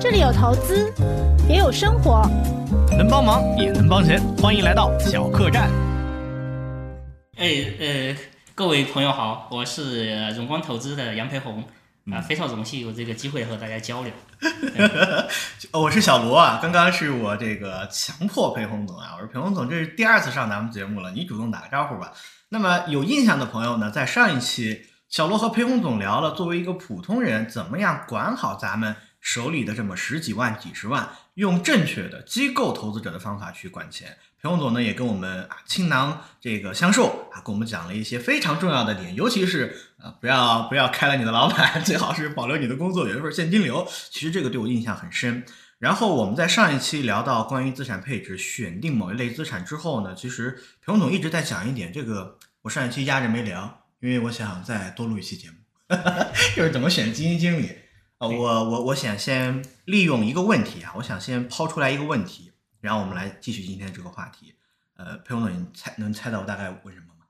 [0.00, 0.92] 这里有投资，
[1.48, 2.22] 也有生活，
[2.96, 5.68] 能帮忙也能帮人，欢迎来到小客栈。
[7.36, 8.16] 哎呃，
[8.54, 11.64] 各位朋友好，我是呃荣光投资的杨培红
[12.12, 14.12] 啊，非常荣幸有这个机会和大家交流。
[15.72, 22.12] 哦 我是小罗啊，刚刚是我这个强迫裴红总啊，我说裴红总，这是第二次上咱们节目了，你主动打个招呼吧。
[22.50, 28.94] 那么有印象的朋友呢，在上一期小罗和裴红总聊了，作为一个普通人，怎么样管好咱们
[29.28, 34.16] 手里的这么十几万、几十万，用正确的机构投资者的方法去管钱。
[34.40, 43.86] 裴红总呢也跟我们啊倾囊这个相授啊，跟我们讲了一些非常重要的点，尤其是啊不要不要开了你的老板， 最好是保留你的工作，有一份现金流。
[44.10, 45.44] 其实这个对我印象很深。
[45.78, 55.56] 然后我们在上一期聊到关于资产配置、选定某一类资产之后呢，其实裴红总一直在讲一点，这个我上一期压着没聊，因为我想再多录一期节目，
[56.56, 57.76] 就是怎么选基金经理。
[58.18, 64.54] 啊、我我我想先利用一个问题啊，我想先抛出来一个问题，然后我们来继续今天这个话题。
[64.96, 67.26] 呃，裴红总，你猜能猜到我大概问什么吗？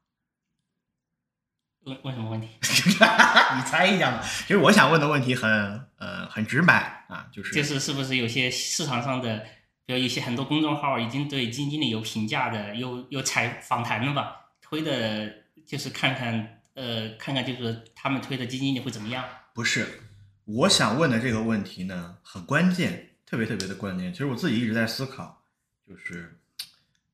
[1.84, 2.48] 问问什么问题？
[2.62, 4.22] 你猜一下嘛。
[4.22, 5.50] 其实我想问的问题很
[5.98, 9.44] 呃很直白啊，就是就是是不是有些市场上的，
[9.84, 14.46] 比如一些很多公众号已经对基金经理有评价的，有有采访谈了吧？
[14.62, 15.30] 推的
[15.66, 19.22] 就是看看呃看看就是他们推的基金经理会怎么样？
[19.54, 20.00] 不是，
[20.48, 24.10] 我想问的这个问题呢，很关键，特别特别的关键。
[24.10, 25.42] 其实我自己一直在思考，
[25.86, 26.40] 就是，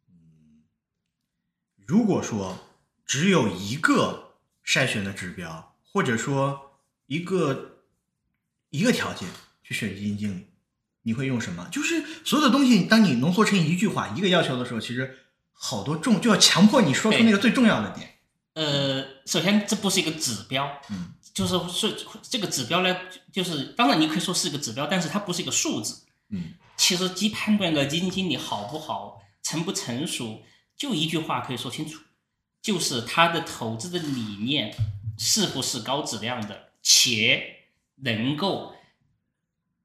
[0.09, 0.63] 嗯，
[1.85, 2.57] 如果说
[3.05, 7.81] 只有一个筛选的指标，或者说一个
[8.71, 9.29] 一个条件
[9.65, 10.47] 去选基金经理，
[11.03, 11.69] 你会用什么？
[11.73, 15.19] 就是所有的东西，当你浓缩成一句话、一个要求的时候，其实
[15.53, 18.11] 好多重就要强迫你说出那个最重要的点。
[18.53, 22.97] 呃，首先这不是一个指标，嗯，就是是这个指标呢，
[23.33, 26.05] 就是当然你可以说是一个指标，但是它不是一个数字。
[26.31, 30.43] 嗯，其实既判断个基金经理好不好、成不成熟，
[30.77, 32.01] 就一句话可以说清楚，
[32.63, 34.75] 就是他的投资的理念
[35.19, 38.75] 是不是高质量的，且能够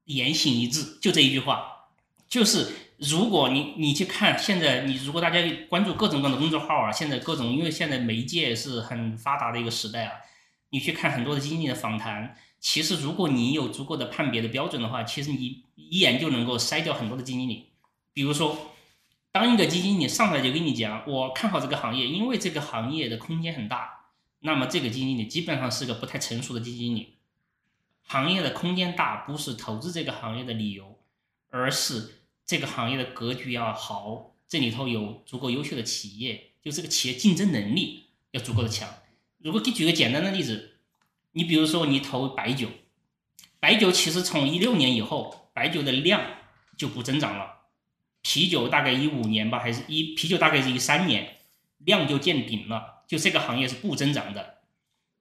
[0.05, 1.87] 言行一致，就这一句话。
[2.29, 2.67] 就是
[2.97, 10.13] 如果你你去看现在，你如果大家关注各种各样的公众号啊，现在各种因为现在媒介是很发达的一个时代啊，
[10.71, 17.69] 你去看很多的基金经理的访谈，其实如果你有足够的判别的标准的话，其实你一眼就能够筛掉很多的基金经理。
[18.13, 18.75] 比如说，
[19.31, 24.07] 当一个基金经理上来就跟你讲，我看好这个行业，因为这个行业的空间很大，
[24.41, 27.15] 那么这个基金经理基本上是个不太成熟的基金经理。
[28.03, 30.99] 行业的空间大不是投资这个行业的理由，
[31.49, 38.89] 而是这个行业的格局要好，这里头有足够优秀的企业，就这个企业竞争能力要足够的强。
[39.41, 40.77] 如果给举个简单的例子，
[41.31, 42.67] 你比如说你投白酒，
[43.59, 46.21] 白酒其实从一六年以后，白酒的量
[46.77, 47.61] 就不增长了，
[48.21, 51.37] 啤酒大概一五年吧，还是一啤酒大概是一三年，
[51.77, 54.57] 量就见顶了，就这个行业是不增长的，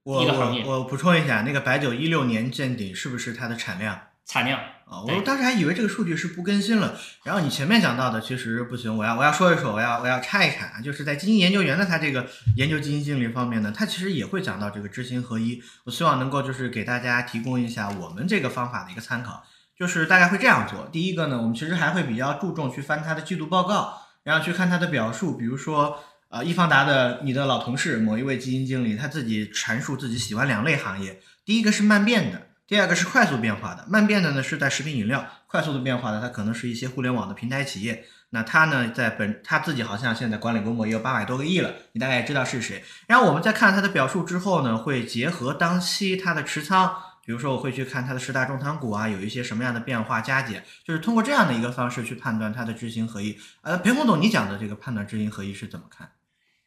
[0.03, 0.65] 我一个行业。
[0.65, 4.09] 我我补充一下，那个白酒一六年见顶是不是它的产量？
[4.25, 5.05] 产量啊？
[5.07, 6.99] 对我当时还以为这个数据是不更新了。
[7.25, 12.27] 然后你前面讲到的其实不行，我要我要说一说，我要我要插一插啊，就是在基金研究员的他这个
[12.57, 15.63] 研究基金经理方面呢，他其实也会讲到这个知行合一。
[15.85, 19.45] 我希望能够就是给大家提供一下我们这个方法的一个参考，
[19.79, 20.89] 就是大概会这样做。
[20.91, 23.95] 第一个呢，我们其实还会比较注重去翻他的季度报告，
[24.25, 25.99] 然后去看他的表述，比如说。
[26.31, 33.87] 呃，易方达的你的老同事某一位基金经理，他自己阐述自己喜欢两类行业，第一个是慢变的，第二个是快速变化的。
[33.89, 38.05] 慢变的呢是在食品饮料，快速的变化的它可能是一些互联网的平台企业。
[38.29, 42.85] 那它呢在本它自己好像现在管理规模也有八百多个亿了，你大概也知道是谁。
[43.07, 53.39] 然后我们在看它的表述之后呢，会结合当期它的持仓，比如说我会去看它的十大重仓股啊，有一些什么样的变化加减，就是通过这样的一个方式去判断它的知行合一。
[53.63, 56.11] 呃，裴红总，你讲的这个判断知行合一是怎么看？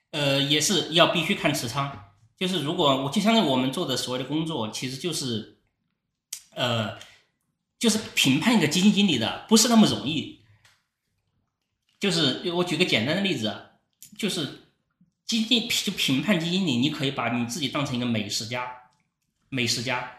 [0.09, 1.91] 呃，也是要必须看持仓。
[2.35, 5.50] 就是如果我就相当于我们做的所谓的工作，其实就是，
[6.51, 6.97] 呃，
[7.79, 10.39] 就是评判一个基金经理的不是那么容易。
[11.99, 13.69] 就是我举个简单的例子，
[14.17, 14.63] 就是
[15.25, 18.71] 基金就评判基金经理，你可以把你自己当成一个美食家，
[19.49, 20.11] 美食家，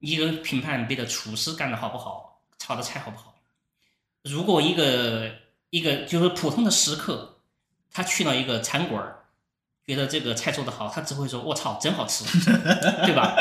[0.00, 3.36] 一个评判别的厨师干的好不好，炒的菜好不好。
[4.22, 5.38] 如果一个
[5.70, 7.40] 一个就是普通的食客，
[7.92, 9.19] 他去了一个餐馆儿，
[9.86, 12.24] 觉得这个菜做的好，他只会说“我操，真好吃”，
[13.04, 13.34] 对吧？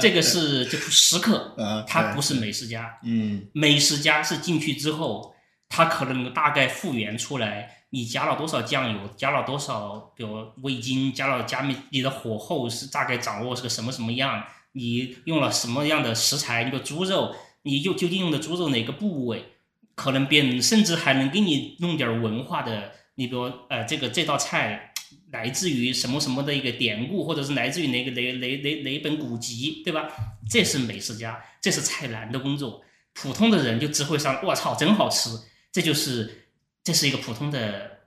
[0.00, 2.98] 这个是就食客，呃他不是美食家。
[3.04, 5.34] 嗯美食家是进去之后，
[5.68, 19.52] 他可能大概复原出来，你加了多少酱油，加了多少，比如味精，加了加面，你的火候是大概掌握是个什么什么样，你用了什么样的食材，你的猪肉，你就究竟用的猪肉哪个部位，
[19.94, 24.92] 可能别人甚至还能给你弄点文化的，你比如呃这个这道菜
[25.30, 30.08] 来自于什么什么的一个典故，或者是来自于哪个哪哪哪哪本古籍，对吧？
[30.48, 32.84] 这是美食家，这是菜篮的工作。
[33.12, 35.30] 普通的人就只会上，我操，真好吃，
[35.72, 36.48] 这就是
[36.84, 38.00] 这是一个普通的，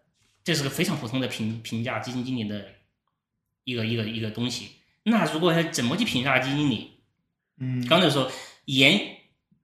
[0.44, 2.66] 这是个非常普通的评评价基金经理的
[3.64, 4.70] 一个一个一个东西。
[5.04, 6.92] 那如果怎么去评价基金经理？
[7.58, 8.32] 嗯，刚才说
[8.66, 9.18] 研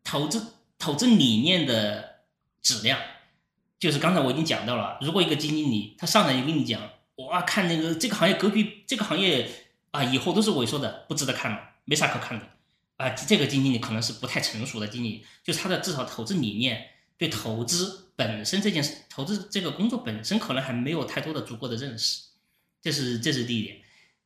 [0.03, 2.23] 投资投资理念的
[2.61, 2.99] 质量，
[3.79, 4.97] 就是刚才我已经讲到了。
[5.01, 6.81] 如果一个基金经理他上来就跟你讲，
[7.17, 9.49] 哇，看那个这个行业格局，这个行业
[9.91, 12.45] 啊，以后都是萎缩的，不值得看了，没啥可看的。
[12.97, 22.21] 啊，这个基金经理可能是不太成熟的经理，就是他的至少投资理念对投资本身这件事，投资这个工作本身可能还没有太多的足够的认识，
[22.81, 23.77] 这是这是第一点。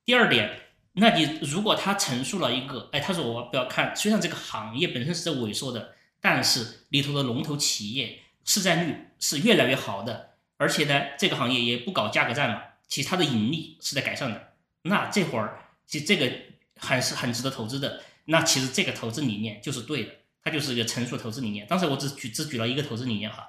[0.06, 0.60] 第二点，
[0.94, 15.58] 那你如果他陈述了一个，哎，他说我不要看，虽然这个行业本身是在萎缩的，但是里头的龙头企业市占率是越来越好的，而且呢，这个行业也不搞价格战了，其实它的盈利是在改善的，那这会儿
[15.88, 16.30] 其实这个
[16.76, 18.04] 还是很值得投资的。
[18.26, 20.12] 那其实这个投资理念就是对的，
[20.44, 21.66] 它就是一个成熟投资理念。
[21.68, 23.48] 当时我只举只举了一个投资理念哈，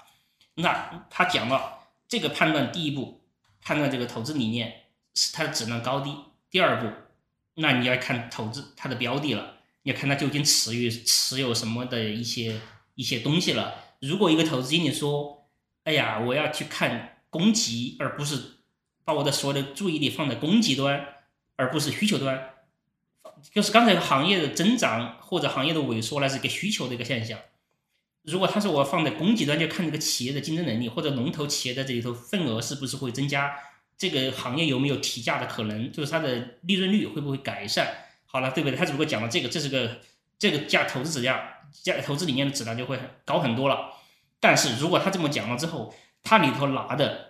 [0.54, 3.22] 那他讲到这个判断，第一步
[3.60, 4.84] 判断这个投资理念
[5.14, 6.14] 是它的质量高低，
[6.50, 6.90] 第二步，
[7.54, 12.60] 那你要看投资它的标的了，你要看它究竟持有持有什么的一些
[12.94, 13.74] 一些东西了。
[14.00, 15.46] 如果一个投资经理说，
[15.84, 18.59] 哎呀，我要去看供给，而不是
[19.10, 21.04] 把我的所有的注意力放在供给端，
[21.56, 22.50] 而不是需求端。
[23.52, 27.36] 就是刚才行业的增长或者行业的萎缩，那是一个需求的一个现象。
[28.22, 33.56] 如果他说我放在供给端，就看这个企业的竞争能力或者龙头企业在这里头份额是不是会增加，
[33.98, 37.88] 这个行业有没有提价的可能，就是它的利润率会不会改善。
[38.26, 38.78] 好了，对不对？
[38.78, 39.98] 他如果讲了这个，这是个
[40.38, 41.42] 这个价投资质量、
[41.82, 43.90] 价投资理念的质量就会高很多了。
[44.38, 45.92] 但是如果他这么讲了之后，
[46.22, 47.29] 他里头拿的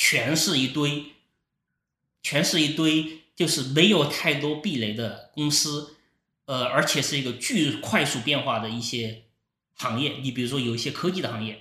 [0.00, 1.04] 全是一堆，
[2.22, 3.18] 全是一堆。
[3.36, 5.96] 就是没有太多壁垒的公司，
[6.44, 9.22] 呃，而且是一个巨快速变化的一些
[9.76, 10.18] 行业。
[10.20, 11.58] 你比如说有一些科技的行业，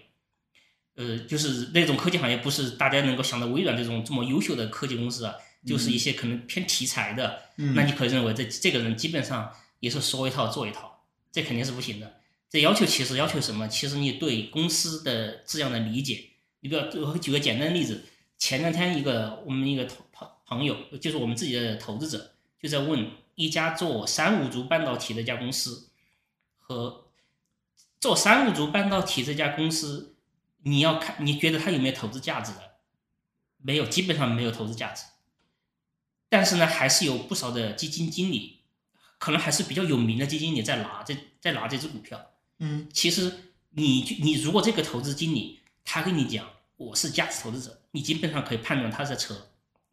[0.96, 5.34] 呃，就是那种科技行业不是大家能够想到微软这种这么优秀的科技公司啊，
[5.66, 7.44] 就是一些可能偏题材的。
[7.56, 9.50] 那你可以认为这这个人基本上
[9.80, 11.02] 也是说一套做一套，
[11.32, 12.20] 这肯定是不行的。
[12.50, 13.70] 这要求其实要求什么？
[13.70, 16.26] 其实你对公司的质量的理解。
[16.60, 18.04] 你比如我举个简单的例子，
[18.40, 20.28] 前两天一个我们一个同朋。
[20.48, 25.90] 朋友就是我们自己的投资者，就在问一家做三五族半导体的一家公司
[26.58, 27.06] 和
[28.00, 30.16] 做三五族半导体这家公司，
[30.64, 32.78] 你要看你觉得它有没有投资价值的？
[33.58, 35.04] 没有，基本上没有投资价值。
[36.30, 38.62] 但是呢，还是有不少的基金经理，
[39.20, 42.32] 可能还是比较有名的基金经理在拿这在拿这只股票。
[42.58, 49.36] 嗯，其实你你如果这个投资经理他跟你讲我是价值投资者，你基本上可以判断他在扯。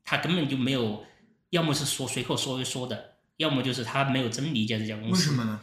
[0.05, 1.05] 他根本就没有，
[1.51, 5.31] 要么是说随口说一说的，要么就是他没有真理解这家公司。
[5.31, 5.61] 为什么呢？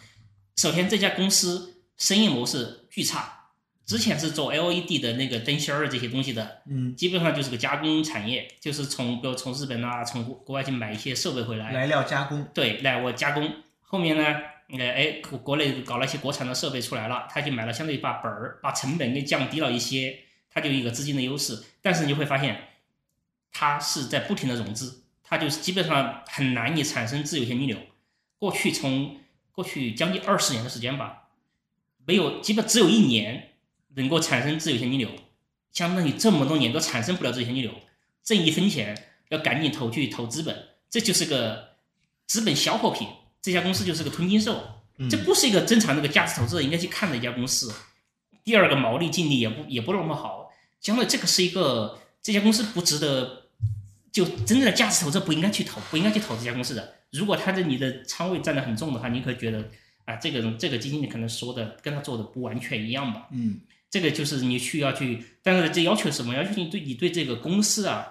[0.58, 3.52] 首先，这家公司生意模式巨差，
[3.86, 12.46] 之前是做 LED 的那个灯芯儿这些东西的，嗯，基本上就是个加工产业，就是从比如从日本啊，从国外去买一些设备回来，来料加工。
[12.54, 13.50] 对，来我加工。
[13.80, 14.24] 后面呢，
[14.78, 20.20] 呃，哎，国内搞了一些国产的设备出来了，他就买了，相当于把本儿把成本给降低了一些，
[20.54, 21.64] 他就一个资金的优势。
[21.82, 22.70] 但是你会发现。
[23.56, 27.78] 它是在不停的融资，它就是基本上很难以产生自由现金流。
[28.40, 29.18] 过去从
[29.52, 31.28] 过去将近二十年的时间吧，
[32.04, 33.52] 没有基本只有一年
[33.94, 35.08] 能够产生自由现金流，
[35.72, 37.72] 相当于这么多年都产生不了自由现金流，
[38.24, 41.76] 挣一分钱要赶紧投去投资本，这就是个
[42.26, 43.08] 资本消耗品。
[43.40, 44.82] 这家公司就是个吞金兽，
[45.12, 47.72] 这不是一个正常那个价值投资者应该去看的一家公司。
[48.44, 50.43] 第二个毛利净利也不也不那么好，
[50.84, 53.40] 相当于这个是一个这家公司不值得。
[54.12, 56.98] 就真正的价值投资不应该去投，不应该去投这家公司的。
[57.10, 59.68] 如果他的你的仓位占的很重的话，你可以觉得
[60.06, 63.28] 啊，这个人这个基金经理可能说的跟他做的不完全一样吧。
[63.32, 66.36] 嗯，这个就是你需要去，但是这要求什么？
[66.36, 68.06] 要求你对你对这个公司啊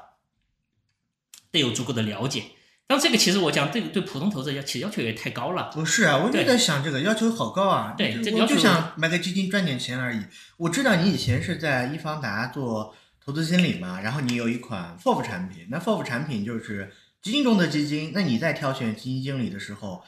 [1.53, 2.47] 得有足够的了解。
[2.87, 5.71] 但这个其实我讲，这个对普通投资者要其实要求也太高了。
[5.73, 7.95] 不是啊，我就在想这个要求好高啊。
[7.97, 10.23] 对，我就想买个基金赚点钱而已。
[10.57, 12.95] 我知道你以前是在易方达做。
[13.25, 18.11] 投资经理嘛，然后你有一款 FOF 产品，那 FOF 产品就是基金中的基金。
[18.13, 20.03] 那你在挑选基金经理的时候，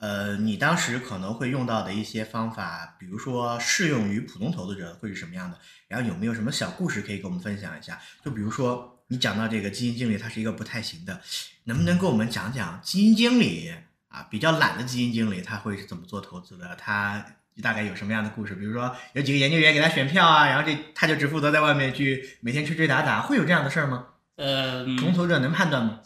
[0.00, 5.56] 呃，你当时可能会用到的一些方法，比如说适用于普通投资者会是什么样的？
[5.86, 8.00] 然后有没有什么小故事可以跟我们分享一下？
[8.24, 11.20] 就比如说你讲到这个基金经理他是一个不太行的，
[11.66, 13.72] 能不能跟我们讲讲基金经理
[14.08, 16.74] 啊比较懒的基金经理他会是怎么做投资的？
[16.76, 17.24] 他
[17.62, 18.54] 大概有什么样的故事？
[18.54, 24.06] 比如说有几个研究员给他选票啊，然后这他就只负责在外面去每天吹吹打打，会有这样的事儿吗？
[24.36, 26.00] 呃，普通投资者能判断吗？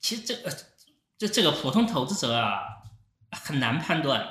[0.00, 0.52] 其实这个
[1.16, 2.60] 这这个普通投资者啊
[3.30, 4.26] 很难判断，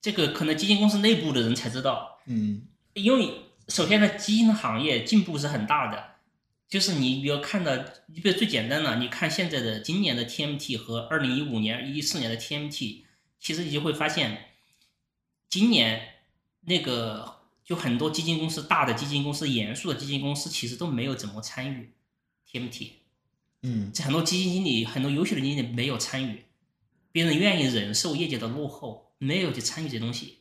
[0.00, 2.62] 这个可能基金公司内部的人才知道，嗯
[2.94, 6.02] 因为首先呢，基金行业进步是很大的，
[6.68, 7.74] 就是你比如看到，
[8.06, 13.04] 你比如最简单的，你看现在的今年的 TMT 和二零一五年、一四年的 TMT，
[13.40, 14.50] 其实你就会发现，
[15.48, 16.02] 今年
[16.60, 21.92] 那个就很多基金公司、大的基金公司、严肃的基金公司，其实都没有怎么参与
[22.50, 22.90] TMT。
[23.62, 26.44] 嗯这很多基金经理，很多优秀的基金经理没有参与，
[27.10, 30.40] 别人愿意忍受业界的落后，没有去参与这东西。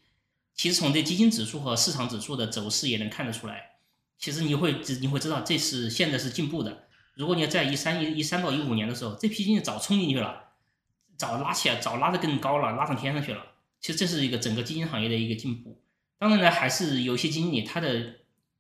[0.54, 3.77] 其实从这基金指数和市场指数的走势也能看得出来，
[4.18, 6.86] 其实你会知你会知道这是现在是进步的。
[7.16, 10.52] 如果你要在一三一一三到一五年的时候，这批经济早冲进去了，
[11.18, 13.44] 早拉起来，早拉得更高了，拉上天上去了。
[13.80, 15.82] 其实这是一个整个基金行业的一个进步。
[16.20, 18.02] 当然呢，还是有些经理他的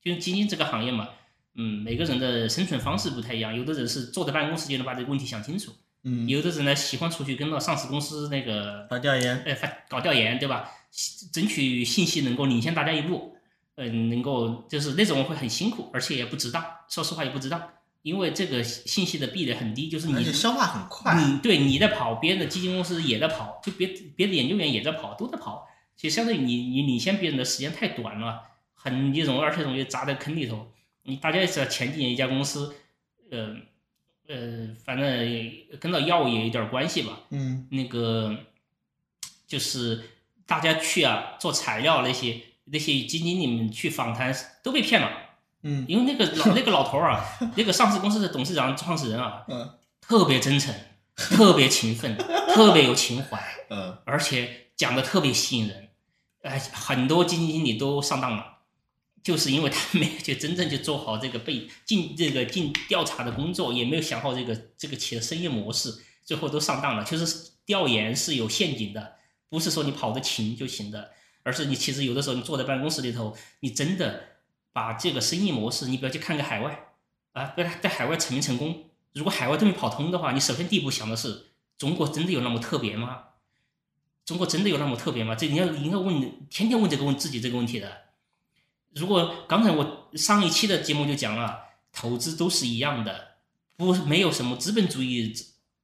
[0.04, 1.10] 就是基金这个行业嘛，
[1.56, 5.74] 嗯，每个人的生存方式不太一样，有的人是坐在办公室就能把这个问题想清楚，
[6.04, 10.72] 嗯，有的人呢喜欢出去跟到上市公司那个搞调研，哎搞调研，对吧？
[11.32, 13.37] 争取信息能够领先大家一步，
[13.78, 16.64] 嗯、能够就是那种会很辛苦，而且也不值当。
[16.90, 17.62] 说实话也不值当，
[18.02, 21.14] 因为这个信息的壁垒很低，就是你而且消化很快。
[21.16, 25.68] 嗯，对，你在跑，别人的基金公司也在跑，就别别的研究员也在跑，都在跑。
[25.96, 28.42] 其实相当于你你领先别人的时间太短了，
[28.74, 30.72] 很你容易而且容易砸在坑里头。
[31.04, 32.76] 你大家也知道，前几年一家公司，
[33.32, 33.56] 呃
[34.28, 35.08] 呃，反正
[35.80, 37.20] 跟到药也有点关系吧。
[37.30, 38.36] 嗯那个
[39.48, 40.04] 就是
[40.46, 45.10] 大家去啊做材料那些那些基金经理们去访谈都被骗了，
[45.64, 49.72] 嗯因为那个老 那个老头儿啊，那个上市公司的董事长创始人啊，嗯
[50.02, 50.74] 特别真诚，
[51.16, 52.18] 特别勤奋，
[52.54, 55.90] 特别有情怀， 嗯而且讲的特别吸引人。
[56.44, 58.60] 哎，很多基金经理都上当了，
[59.22, 65.94] 就是因为他没有去真正去做好这个被进这个进调查的工作，也没有想好这个这个企业的生意模式，
[66.24, 67.04] 最后都上当了。
[67.04, 69.16] 就是调研是有陷阱的，
[69.50, 71.12] 不是说你跑得勤就行的，
[71.48, 74.22] 而是你其实有的时候你坐在办公室里头，你真的
[74.74, 76.90] 把这个生意模式，你不要去看个海外
[77.32, 78.90] 啊，不要在海外成没成功。
[79.14, 81.46] 如果海外都没跑通的话，你首先第一步想的是，
[81.78, 83.24] 中国真的有那么特别吗？
[84.26, 85.36] 中国真的有那么特别吗？
[85.36, 87.90] 这你要应该问，天天问这个问自己这个问题的。
[88.94, 91.60] 如果刚才我上一期的节目就讲了，
[91.94, 93.38] 投资都是一样的，
[93.78, 95.34] 不没有什么资本主义，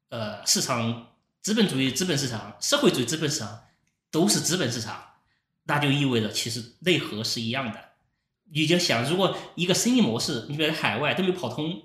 [0.09, 3.63] 呃，市场资本主义资本市场、社会主义资本市场
[4.11, 5.12] 都是资本市场，
[5.65, 7.79] 那就意味着其实内核是一样的。
[8.51, 11.83] 你就想，如果一个生意模式，你比如海外都没跑通，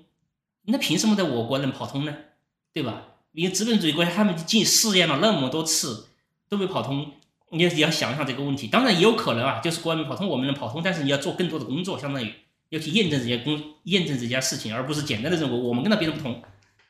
[0.63, 2.15] 那凭什么在我国能跑通呢？
[2.71, 3.05] 对吧？
[3.31, 6.07] 因为资本主义国家他们进试验了那么多次
[6.47, 7.13] 都没跑通，
[7.49, 8.67] 你你要想想这个问题。
[8.67, 12.31] 当然也有可能啊，就是国外没跑通，我们能跑通，但是你要做更多的工作，相当于
[12.69, 16.43] 要去验证这些工，验证这件事情，而不是简单的认为我们跟他别人不同，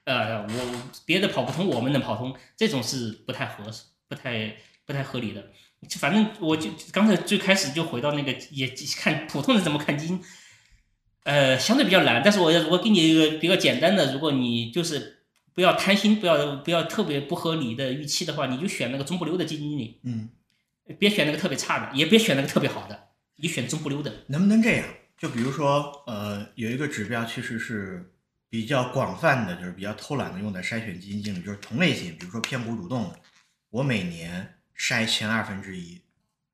[0.04, 5.52] 呃，我别的跑不通，我们能跑通，这种是不太合适、不太不太合理的。
[5.88, 8.68] 就反正我就刚才最开始就回到那个也
[8.98, 10.22] 看普通人怎么看基金，
[11.24, 12.22] 呃，相对比较难。
[12.24, 20.30] 但是我要如果给你一个比较简单的，如果你就是不要贪心，不要不要特别不合理的预期的话，你就选那个中不溜的基金经理，嗯，
[20.98, 23.08] 别选那个特别差的，也别选那个特别好的，
[23.38, 24.14] 你选中不溜的。
[24.28, 24.86] 能不能这样？
[25.18, 28.10] 就比如说，呃，有一个指标其实是
[28.50, 33.20] 比较广泛的，就是比较偷懒的用在筛选基金经理，就是同类型，比如说偏股主动的，
[33.70, 36.02] 我每年筛前二分之一，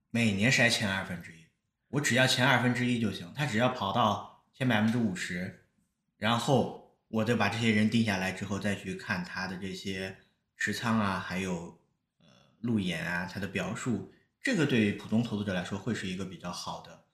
[0.10, 1.46] 每年筛前二分之一，
[1.89, 5.63] 我只要前二分之一就行，他只要跑到前百分之五十，
[6.17, 10.17] 然后我就把这些人定下来之后，再去看他的这些
[10.58, 11.79] 持仓啊，还有
[12.17, 12.25] 呃
[12.62, 17.05] 路演啊，他的表述，这个对于普通投资者来说会是一个比较好的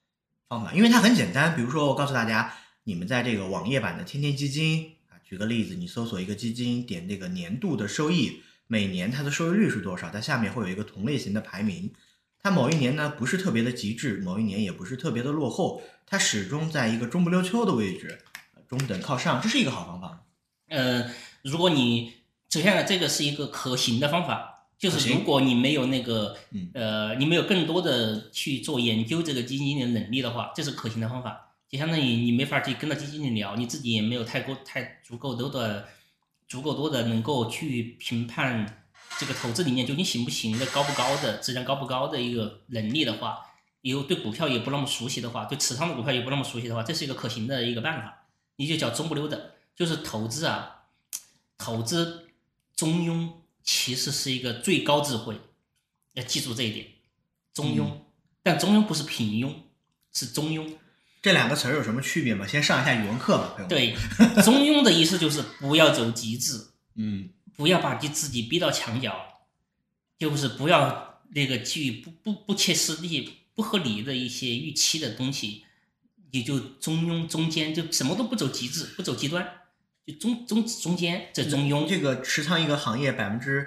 [0.48, 1.54] 方法，因为它很简单。
[1.54, 2.54] 比如说，我告诉大家，
[2.84, 11.92] 你们在这个网页版的天天基金啊，举个例子，你搜索一个基金，点这个年度的收益，每年它的收益率是多少，它下面会有一个同类型的排名。
[12.40, 18.18] 它某一年呢不是特别的极致，某一年也不是特别的落后，它始终在一个中不溜秋的位置，
[18.54, 20.24] 呃中等靠上，这是一个好方法。
[20.68, 21.10] 呃，
[21.42, 22.14] 如果你
[22.50, 31.50] 首先呢，这个是一个可行的方法，就是如果你没有那个嗯呃，你没有更多的去做研究这个基金经理的能力的话，这是可行的方法。
[31.68, 35.86] 就相当于你没法去跟到基金经理聊，你自己也没有太过太足够多的
[36.52, 38.84] 足够多的能够去评判
[39.18, 43.38] 这个投资理念究竟行不行的、高不高的、质量高不高的一个能力的话，
[43.80, 48.26] 有对股票也不那么熟悉的话，对持仓的股票也不那么熟悉的话，这是一个可行的一个办法。
[48.56, 50.82] 你就叫中不溜的，就是投资啊，
[51.56, 52.28] 投资
[52.76, 53.30] 中庸
[53.62, 55.34] 其实是一个最高智慧，
[56.12, 56.86] 要记住这一点。
[57.54, 57.86] 中庸，
[58.42, 59.54] 但中庸不是平庸，
[60.12, 60.70] 是中庸。
[61.22, 62.44] 这两个词儿有什么区别吗？
[62.44, 63.68] 先上一下语文课吧，朋友们。
[63.68, 69.14] 对，中庸的意思就是不要走极致， 嗯不要把你自己逼到墙角，
[70.18, 75.64] 就是不要那个基于不不不切实际、不合理的一些预期的东西，
[76.32, 79.46] 你就中庸中间，就什么都不走极致，不走极端，
[80.04, 81.86] 就中中中间这中庸。
[81.86, 83.64] 这个持仓一个行业百分之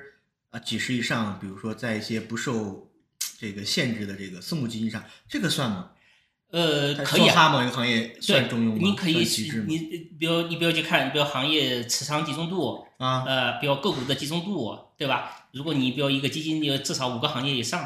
[0.50, 2.91] 啊几十以上，比如说在一些不受
[3.39, 5.91] 这个限制的这个私募基金上，这个算吗？
[6.55, 8.77] 呃，可以哈某一个行业算中庸吗？
[8.79, 9.25] 你可以
[9.67, 9.77] 你
[10.17, 15.47] 比如你比如去看，比如行业持仓集中度，啊，呃，比如个股的集中度，对吧？
[15.51, 17.85] 如果你比如一个基金有至少五个行业以上，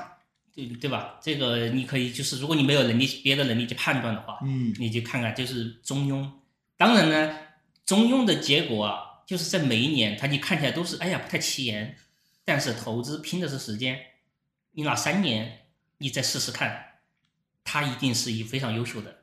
[0.54, 1.18] 对对吧？
[1.20, 6.30] 这个你可以就是，如果你没有能力别的能力去判断的话，嗯你就看看就是中庸。
[6.78, 7.36] 当然呢，
[7.88, 11.98] 中庸的结果啊，就是在每一年它你看起来都是哎呀不太起眼，
[12.46, 14.00] 但是投资拼的是时间，
[14.74, 15.62] 你拿三年
[15.98, 16.89] 你再试试看，
[17.64, 19.20] 它一定是一非常优秀的。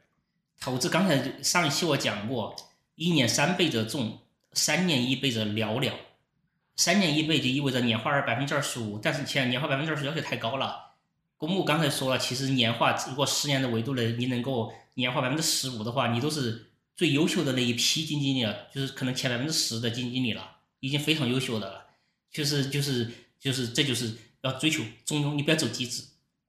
[0.61, 2.57] 投资刚才上一期我讲过，
[2.95, 4.21] 一年三倍者众，
[4.53, 5.93] 三年一倍者寥寥。
[6.77, 10.93] 三年一倍就意味着年化百分之二十五，但是现在年化百分之二十要求太高了。
[11.39, 21.87] 公募刚才说了，其实年化如果十年的维度呢，你能够年化百分之十五的话，你都是最优秀的那一批基金经理了，就是可能前百分之十的基金经理了，已经非常优秀的了。
[22.31, 24.13] 就是就是就是这就是
[24.43, 26.03] 要追求中庸，你不要走极致，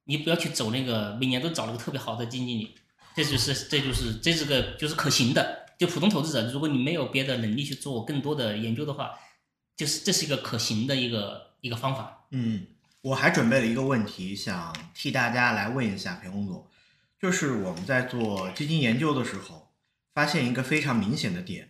[0.08, 2.76] 你不要去走那个每年都找了个特别好的基金经理，
[3.16, 5.68] 这就是这就是这是个就是可行的。
[5.78, 9.12] 就普通投资者，如果你没有别的能力去做更多的研究的话，
[9.76, 12.26] 就是这是一个可行的一个一个方法。
[12.32, 12.66] 嗯，
[13.02, 16.66] 我还准备了一个问题，想替大家来问一下裴洪总，
[17.22, 19.70] 就是我们在做基金研究的时候，
[20.16, 21.70] 发现一个非常明显的点，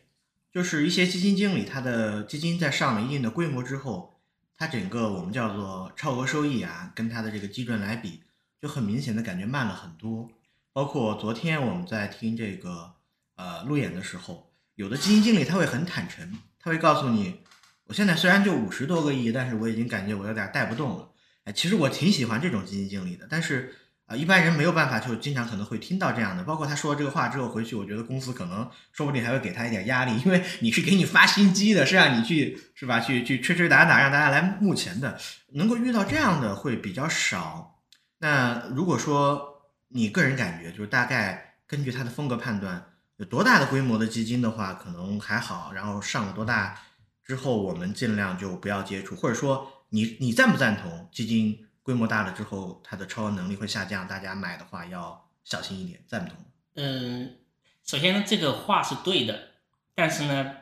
[0.53, 4.21] 就是一些基金经理他的基金在上了一定的规模之后，
[4.55, 8.21] 他整个我们叫做超额收益啊，跟他的这个基准来比，
[8.61, 10.29] 就很明显的感觉慢了很多。
[10.73, 12.93] 包括昨天我们在听这个
[13.35, 17.39] 呃路演的时候，有的基金经理他会很坦诚，他会告诉你，
[17.85, 21.09] 我现在虽然就五十多个亿，但是我已经感觉我有点带不动了。
[21.45, 23.73] 哎，其实我挺喜欢这种基金经理的，但是
[24.05, 26.41] 啊、一般人没有办法，就经常可能会听到这样的。
[26.43, 33.01] 包括他说这个话之后回去，我觉得公司可能说不定还会给他一点压力，因为你是给你发薪机的，是让你去是吧？
[33.01, 35.19] 去去吹吹打打，让大家来目前的。
[35.53, 37.76] 能够遇到这样的会比较少。
[38.19, 45.71] 那如果说你个人感觉，就是大概根据他的风格判断，有多大的规模的基金的话，可能还好。
[45.73, 46.81] 然后上了多大
[47.23, 56.37] 之后，我们尽量就不要接触，或者说你你赞不赞同基金规模大了之后，它的超额能力会下降，大家买的话要小心一点，赞同？
[56.75, 57.37] 嗯，
[57.85, 59.49] 首先，这个话是对的，
[59.95, 60.53] 但是呢，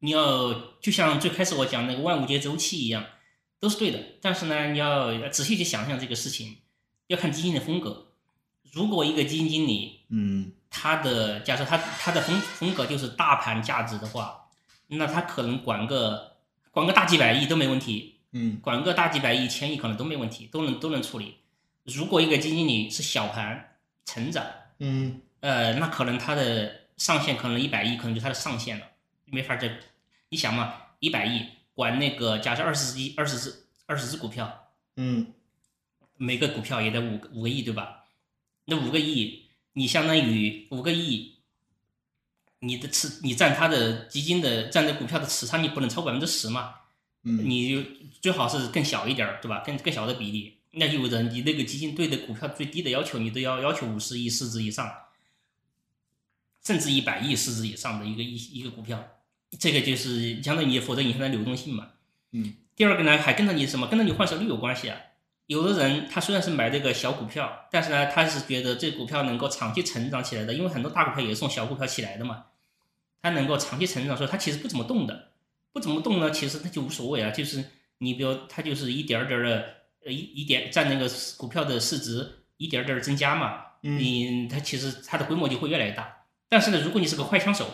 [0.00, 3.04] 你要就像最开始我讲那个万物皆周期一样，
[3.60, 3.98] 都是对的。
[4.20, 6.58] 但是呢，你要仔细去想想这个事情，
[7.06, 8.06] 要看基金的风格。
[8.72, 14.48] 如果一个基金经理嗯他的假设他他的风风格就是大盘价值的话，
[14.88, 16.36] 那他可能管个
[16.70, 21.36] 管个大几百亿都没问题，嗯管个大几百亿、千亿可能都没问题，都能都能处理。
[21.84, 24.44] 如果一个基金经理是小盘成长，
[24.78, 28.86] 嗯呃，那可能他的上限可能一百亿，可能就他的上限了，
[29.26, 29.78] 没法再。
[30.30, 35.32] 你想嘛，一百亿管那个，假设二十只亿、二十只、二十只股票，嗯
[36.16, 38.04] 每个股票也得五个五个亿，对吧？
[38.66, 41.34] 那五个亿，你相当于五个亿，
[42.60, 46.74] 你的持你占它的基金的占的股票的持仓，你不能超过百分之十嘛？
[47.24, 49.62] 嗯你就最好是更小一点儿，对吧？
[49.64, 54.92] 更更小的比例，那意味着你那个基金对的股票最低的要求，你都要要求五十亿市值以上，
[56.64, 59.02] 甚至一百亿市值以上的一个一一个股票，
[59.58, 61.92] 这个就是相当于否则影响它流动性嘛。
[62.32, 62.54] 嗯。
[62.76, 63.86] 第二个呢，还跟着你什么？
[63.86, 64.98] 跟着你换手率有关系啊。
[65.46, 72.46] 有的人他虽然是买这个小股票，但是呢，他是觉得这股票能够长期成长起来的，因为很多大股票也是从小股票起来的嘛，
[73.20, 75.28] 它能够长期成长，所以它其实不怎么动的。
[75.72, 77.62] 不怎么动呢，其实它就无所谓啊，就是
[77.98, 79.74] 你比如它就是一点儿点儿的，
[80.06, 86.24] 呃一一点占那个股票的市值一点儿点儿增加嘛，嗯你它其实它的规模就会越来越大。
[86.48, 87.66] 但是呢，如果你是个快枪手，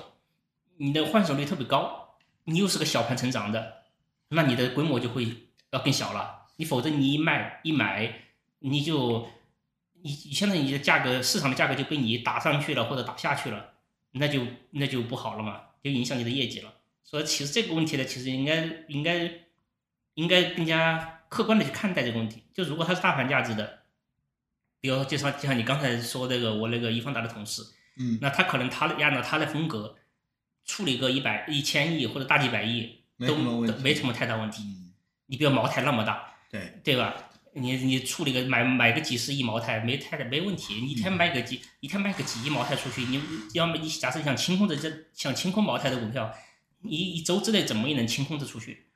[0.79, 3.83] 你的换手率特别高，你又是个小盘成长的，
[4.31, 5.27] 那你的规模就会
[5.71, 6.40] 要更小了。
[6.61, 8.21] 你否则你一卖一买，
[8.59, 9.27] 你就
[10.03, 13.73] 你你相当于你的价格市场的价格就被你打上去了或者打下去了，
[14.11, 16.75] 那就那就不好了嘛，就影响你的业绩了。
[17.03, 19.33] 所以其实这个问题呢，其实应该应该
[20.17, 22.43] 应该更加客观的去看待这个问题。
[22.53, 23.79] 就如果它是大盘价值的，
[24.83, 27.63] 比如就像就像你刚才说那个我那个易方达的同事，
[27.97, 29.97] 嗯那他可能他的按照他的风格
[30.67, 33.35] 处理个一百一千亿或者大几百亿都
[33.79, 34.63] 没什么太大问题。
[34.63, 34.93] 嗯，
[35.25, 37.15] 你比如茅台那么大，对，对吧？
[37.53, 43.21] 你你处理个买买个几十亿茅台没太大没问题，你一天卖个几一天卖个几亿茅台出去，你
[43.55, 46.33] 要么你假设你想清空的这想清空茅台的股票，
[46.83, 48.87] 一一周之内怎么也能清空的出去，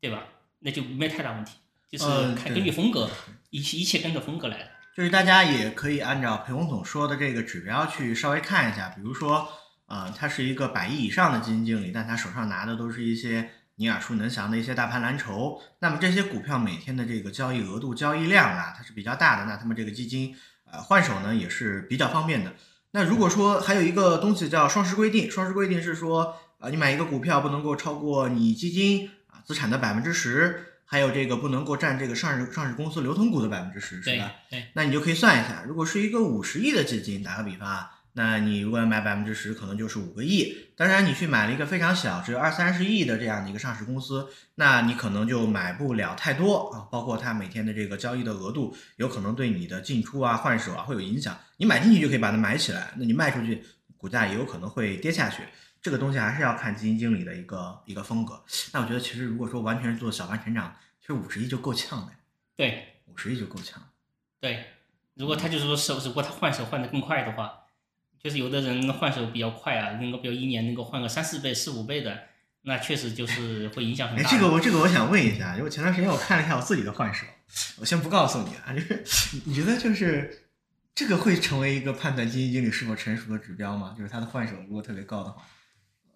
[0.00, 0.24] 对吧？
[0.58, 1.52] 那就没太大问题，
[1.90, 3.08] 就是看根据风格，
[3.50, 4.68] 一切一切跟着风格来的。
[4.96, 9.48] 就是大家也可以按照裴洪总说的这个指标去稍微看一下，比如说，
[9.86, 20.36] 呃，他是一个百亿以上的基金经理，但他手上拿的都是一些你耳熟能详的一些大盘蓝筹，那么这些股票每天的这个交易额度、交易量啊，它是比较大的，那他们这个基金
[20.70, 22.52] 呃换手呢也是比较方便的。
[22.92, 34.30] 那如果说还有一个东西叫双十规定，双十规定是说，呃，你买一个股票不能够超过你基金啊资产的百分之十，还有这个不能够占这个上市上市公司流通股的百分之十，是吧？
[34.50, 40.66] 对，那你就可以算一下，如果是一个五十亿的基金，打个比方啊，那你如果要买百分之十，可能就是五个亿。
[40.76, 46.88] 当然，你去买了一个非常小，只有二三十亿的这样的一个上市公司，那你可能就买不了太多啊。
[46.90, 51.38] 包括它每天的这个交易的额度，有可能对你的进出啊、换手啊会有影响。
[51.56, 53.64] 你买进去就可以把它买起来，那你卖出去，
[53.96, 55.44] 股价也有可能会跌下去。
[55.80, 58.44] 这个东西还是要看基金经理的一个一个风格。
[58.72, 62.12] 那我觉得，其实如果说完全是做小盘成长，其实五十亿就够呛了，
[62.54, 63.82] 对五十亿就够呛。
[64.38, 64.64] 对，
[65.14, 67.61] 如果他就是说手，如果他换手换得更快的话，
[68.22, 72.16] 就是有的人换手比较快啊，能够比如一年能够换个三四倍、四五倍的，
[72.62, 74.30] 那确实就是会影响很哎，大。
[74.30, 77.26] 这个我这个我想问一下，因为前段时间我看了一下我自己的换手，
[77.78, 80.46] 我先不告诉你啊，就是你你觉得就是
[80.94, 83.94] 这个会成为一个判断基金经理是否成熟的指标吗？
[83.98, 85.42] 就是他的换手如果特别高的话，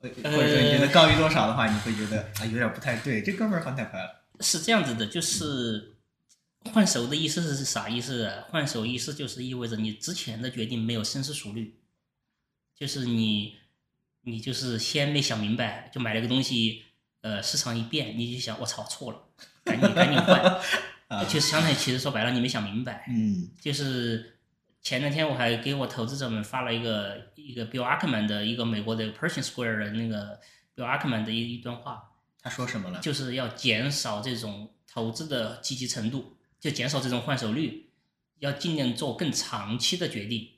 [0.03, 4.27] 呃或者说你觉得高于多少的话，你会觉得啊有点不太对，这哥们儿换太快了。
[4.41, 5.97] 是这样子的，就是
[6.73, 8.45] 换手的意思是啥意思啊？
[8.51, 11.75] 换手意思就是意味着你之前的决定没有深思熟虑，
[12.77, 13.57] 就是你
[14.23, 16.85] 你就是先没想明白，就买了个东西，
[17.23, 19.19] 呃，市场一变，你就想我操错了，
[19.65, 20.61] 赶紧赶紧换，
[21.09, 24.37] 啊就是相当于其实说白了你没想明白，嗯就是
[24.83, 30.39] 前两天我还给我投资者们发了一个一个 Bill Ackman 的一个美国的 Pershing Square 的那个
[30.77, 32.13] Bill Ackman 的一一段话，
[32.43, 33.01] 他说什么了？
[33.01, 37.91] 就是要减少这种投资的积极程度，就减少这种换手率，
[38.41, 40.51] 要尽量做更长期的决定。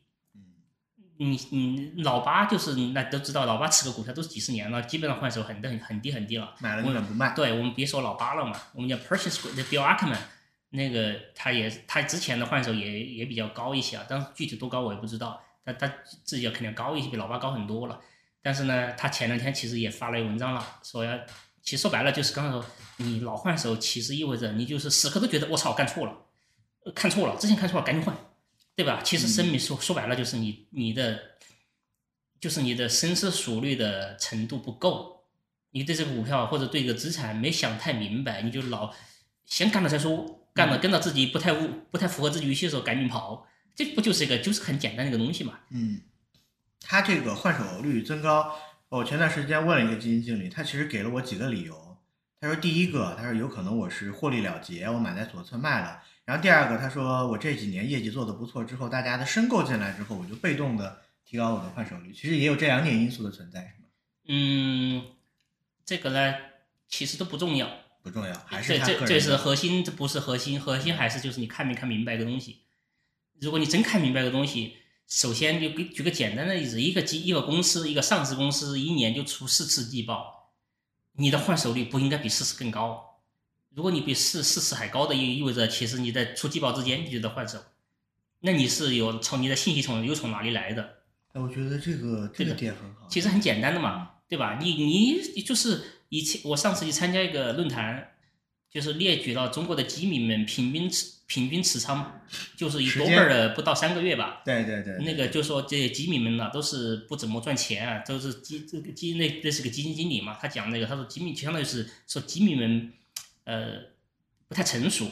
[1.20, 6.54] 嗯你你老八就是那都知道，老八持个股票都是几十年了，基本上换手很很很低很低了。
[6.60, 7.34] 买了根本不卖。
[7.34, 10.16] 对我们别说老八了嘛，我们叫 Square 的 Bill Ackman，
[10.70, 15.92] 那个他也他之前的换手也也比较高一些啊，但是具体多高我也不知道，他他
[16.24, 18.00] 自己肯定高一些，比老八高很多了。
[18.40, 21.18] 但是呢，他前两天其实也发了一个文章了，说要，
[21.62, 22.64] 其实说白了就是刚才说，
[22.98, 26.16] 你老换手其实意味着你就是时刻都觉得我操干错了，
[26.84, 28.16] 呃看错了，之前看错了赶紧换，
[28.78, 29.02] 对吧？
[29.02, 31.20] 其实声明说说白了就是你你的，
[32.40, 35.24] 就是你的深思熟虑的程度不够，
[35.72, 38.94] 你对这个股票或者对这个资产没想太明白，你就老
[39.46, 45.58] 先干了再说，干了跟到自己不太不不太符合自己预期的时候赶紧跑，这不就是一个就是很简单的一个东西嘛？
[45.70, 46.00] 嗯，
[46.80, 48.54] 他这个换手率增高，
[48.90, 51.98] 我前段时间问了一个基金经理，他其实给了我几个理由。
[52.40, 56.00] 他说第一个，他说有可能我是获利了结，我买在左侧卖了。
[56.28, 62.12] 然后第二个，他说我这几年业绩做得不错之后，大家的申购进来之后，我就被动的提高我的换手率。
[62.12, 63.88] 其实也有这两点因素的存在，是吗？
[64.28, 65.06] 嗯，
[65.86, 66.34] 这个呢
[66.86, 67.66] 其实都不重要，
[68.02, 72.64] 不重要，还是这这这是核心，这不是核心，核心还是就是你看没看明白一个东西。
[73.40, 80.52] 如果你真看明白一个东西，首先就给举个简单的例子，一个基一个公司，一个上市公司一年就出四次季报，
[81.14, 83.07] 你的换手率不应该比四次更高。
[83.74, 87.58] 如果你比四四次还高的，意意味着其实你在出季报之间你就在换手，
[88.40, 90.98] 那你是有从你的信息从又从哪里来的？
[91.34, 93.06] 哎我觉得这个这个点很好。
[93.08, 94.58] 其实很简单的嘛，对吧？
[94.60, 98.12] 你你就是以前我上次去参加一个论坛，
[98.70, 102.22] 就是列举了中国的基民们平均持平均持仓，
[102.56, 104.40] 就是以时间多半的不到三个月吧。
[104.46, 112.90] 对对对，那个就说这些基民们呢，都是不怎么赚钱啊，都是基这个基那那是个基金经理嘛，他讲那个他说基民相当于是说基民们
[113.48, 113.80] 呃
[114.46, 115.06] 不太成熟，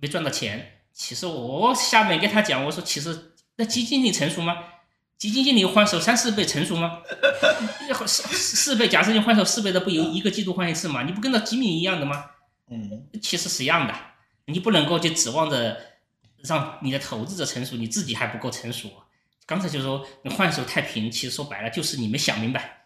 [0.00, 0.82] 没赚到钱。
[0.92, 4.56] 其实我下面跟他讲，我说其实那基金经理成熟吗？
[5.18, 7.02] 基金经理换手三四倍成熟吗？
[8.06, 11.02] 四四倍，假设你换手四倍的，不有一个季度换一次吗？
[11.02, 12.24] 你不跟那吉米一样的吗？
[12.68, 13.94] 嗯，其实是一样的，
[14.46, 15.78] 你不能够就指望着
[16.44, 18.88] 让你的投资者成熟，你自己还不够成熟。
[19.44, 22.79] 刚才就说你换手太平，其实说白了就是你没想明白，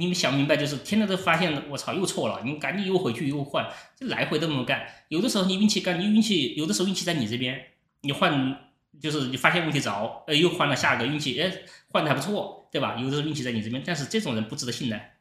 [0.00, 4.86] 你们想明白就是天天都发现我操又错了，你赶紧又回去又换，这来回都这么干。
[5.08, 7.60] 有的时候你运气干，你运气有的时候运气在你这边，
[8.02, 11.52] 你换就是你发现问题早，呃又换了下个运气，哎
[11.88, 12.96] 换的还不错，对吧？
[12.96, 15.16] 有的时候运气在你这边，但是这种人不值得信赖。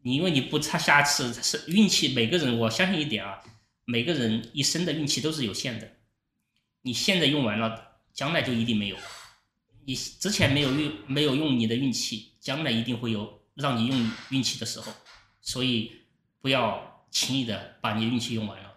[0.00, 3.38] 你因为你不，差下次是运气，每个人我相信一点啊，
[3.84, 5.86] 每个人一生的运气都是有限的，
[6.80, 8.96] 你现在用完了，将来就一定没有。
[9.84, 14.92] 你之前没有运没有用你的运气，将来一定会有让你用运气的时候，
[15.40, 16.02] 所以
[16.40, 18.74] 不要轻易的把你的运气用完了。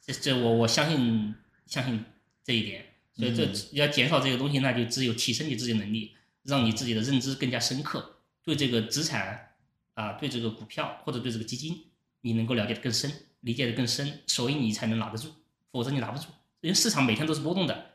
[0.00, 1.34] 这这我我相信
[1.66, 2.04] 相信
[2.42, 2.84] 这一点，
[3.16, 9.54] 所以这要减少这个东西，那就只有提升你自己的能力，让你自己的认知更加深刻，对这个资产
[9.94, 11.86] 啊，对这个股票或者对这个基金，
[12.20, 15.28] 你能够了解的更深，理解的更深，所以你才能拿得住，
[15.70, 16.26] 否则你拿不住，
[16.60, 17.92] 因为市场每天都是波动的。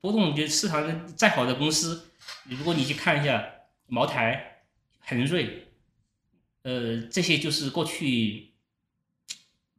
[0.00, 2.10] 波动，就市场再好的公司，
[2.44, 3.46] 如果你去看一下
[3.86, 4.49] 茅台、
[5.00, 5.66] 恒瑞，
[6.62, 8.52] 呃，这些就是过去，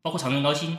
[0.02, 0.78] 包括长春高新，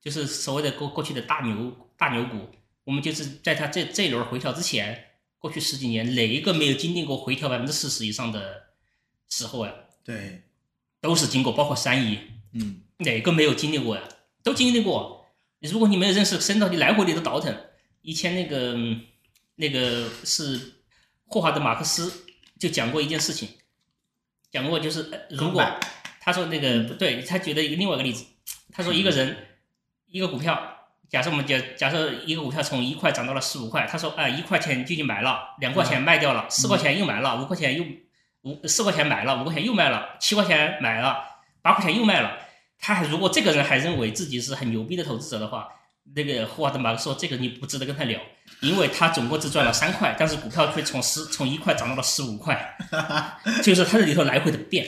[0.00, 2.50] 就是所谓的过过去的大牛大牛股，
[2.84, 8.68] 我们就是在它这这一轮回调之前，过去十几年哪一个没有经历过回调百分之四十以上的
[9.28, 9.74] 时候呀？
[10.04, 10.42] 对，
[11.00, 12.18] 都是经过，包括三一，
[12.52, 14.02] 嗯，哪个没有经历过呀？
[14.42, 15.26] 都经历过。
[15.60, 17.54] 如果你没有认识深到，你来回你都倒腾。
[18.02, 18.78] 以前那个
[19.56, 20.84] 那个是
[21.26, 22.24] 霍华德马克思
[22.58, 23.48] 就讲过一件事情，
[24.50, 25.64] 讲过就是如果
[26.20, 28.24] 他说那个不对，他举的一个另外一个例子，
[28.72, 29.36] 他说一个人
[30.06, 30.60] 一个股票，
[31.08, 37.84] 假设我们假假设一个股票从一块涨到了十五块，他说啊一块钱就去买了，两块钱卖掉了，四块钱又买了，五块钱又
[38.42, 41.24] 五四块钱买了，五块钱又卖了，七块钱买了，
[41.62, 42.38] 八块钱又卖了。
[42.78, 45.68] 他还如果这个人还认为自己是很牛逼的投资者的话。
[46.14, 48.20] 那个霍华德马克说：“这个你不值得跟他聊，
[48.60, 52.76] 因为他总共只赚了三块，但是股票会从十从一块涨到了十五块，
[53.62, 54.86] 就是他这里头来回的变，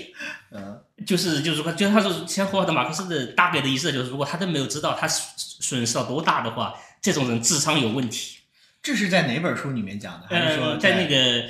[0.51, 8.39] 嗯，就是就是说，就是他说像霍华德马克思的大概的意思就是，如果他都没有知道他损失到多大的话，这种人智商有问题。
[8.83, 10.27] 这是在哪本书里面讲的？
[10.29, 11.49] 还是说在那个？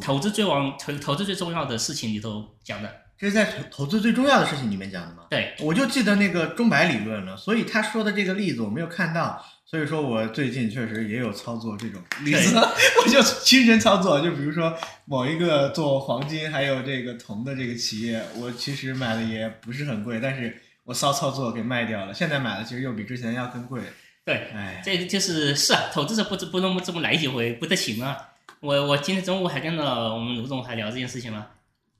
[0.00, 5.24] 投资最往投投资最重要的事情里头讲的。”这是在投投资最重要的事情里面讲的吗？
[5.28, 12.56] 对，我就记得那个钟摆理论了，所以他说的这个例子我没有看到，所以说我最近确实也有操作这种例子，
[13.04, 14.72] 我就亲身操作，就比如说
[15.04, 23.82] 某一个做黄金还有这个铜的这个企业，我其实买的也不是很贵，但是我骚操作给卖掉了，现在买的其实又比之前要更贵。
[24.24, 28.16] 对，哎，这就是是啊，投资者不不能这么来几回不得行啊！
[28.60, 31.50] 我我今天中午还跟着我们卢总还聊这件事情了。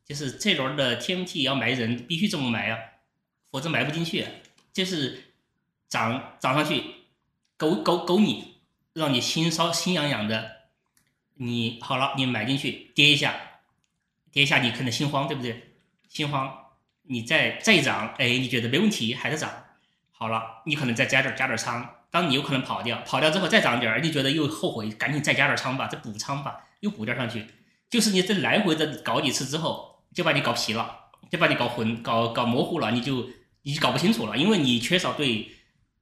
[0.09, 2.79] 就是这轮的 TMT 要买人，必须这么买啊，
[3.51, 4.27] 否则买不进去。
[4.73, 5.35] 就是
[5.87, 6.83] 涨涨上去，
[7.59, 8.55] 勾勾勾你，
[8.95, 10.53] 让你心烧心痒痒的。
[11.35, 13.35] 你好了，你买进去，跌一下，
[14.33, 15.75] 跌一下你可能心慌，对不对？
[16.09, 16.59] 心慌，
[17.03, 19.51] 你再再涨，哎，你觉得没问题，还在涨。
[20.11, 27.47] 好了，你可能再加点加点仓，当你有可能跑掉，跑掉之后再涨点儿，你觉得又后悔，赶紧再加点仓吧，再补仓吧，又补点上去。
[27.91, 29.98] 就是你这来回的搞几次之后。
[30.19, 30.91] 就把你搞皮了，
[31.31, 33.29] 就把你搞混、搞搞模糊了，你就
[33.63, 35.49] 你就搞不清楚了，因为你缺少对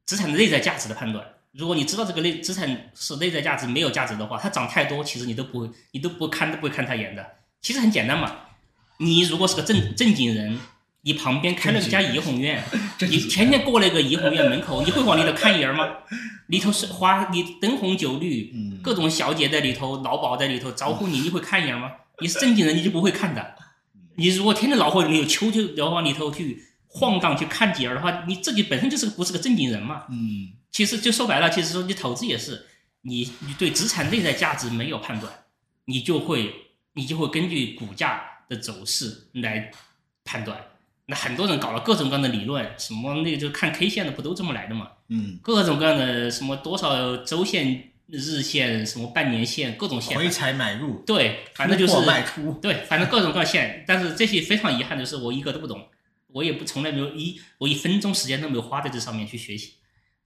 [0.07, 1.23] 资产的内在价值的判断。
[1.53, 7.27] 如果你知道这个内资产是内在价值没有价值的话，它涨太多，其实你都不会，你都不看都不会看它眼的。
[7.61, 8.33] 其实很简单嘛，
[9.01, 10.59] 你如果是个正正经人，
[11.03, 12.65] 你旁边开了家怡红院，
[13.01, 15.87] 你天天过那个怡红院门口，你会往里头看一眼吗？
[16.47, 21.93] 里头是花，你灯红酒绿，各种小姐在里头，老鸨在里头招呼你，你会看一眼吗？
[22.21, 23.57] 你是正经人，你就不会看的。
[24.17, 30.05] 你如果天天老活里面有秋就要往里头去晃荡去看点儿的话，你自己本身就是个不是个正经人嘛。
[30.11, 32.67] 嗯，其实就说白了，其实说你投资也是，
[33.03, 35.33] 你你对资产内在价值没有判断，
[35.85, 36.55] 你就会
[36.95, 39.71] 你就会根据股价的走势来
[40.25, 40.59] 判断。
[41.07, 44.91] 那很多人搞了各种各样的理论，什么那个就看 K 线的不都这么来的嘛？
[45.09, 47.93] 嗯，各种各样的什么多少周线。
[48.09, 53.85] 日线什么半年线各种线，回踩买入，对，反正就是卖出，对，反正各种各样线。
[53.87, 55.89] 但是这些非常遗憾的是，我一个都不懂，
[56.29, 59.75] 我也不从来没有一我一分钟时间都没有花在这上面去学习，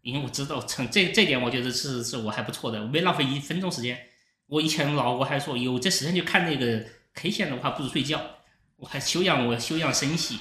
[0.03, 3.99] 因为我知道成这这点，我觉得是是我还不错的，我没浪费一分钟时间。
[4.47, 8.21] 我以前老我还说有这时间去看那个 K 线的话，不如睡觉，
[8.77, 10.37] 我还修养我修养生息，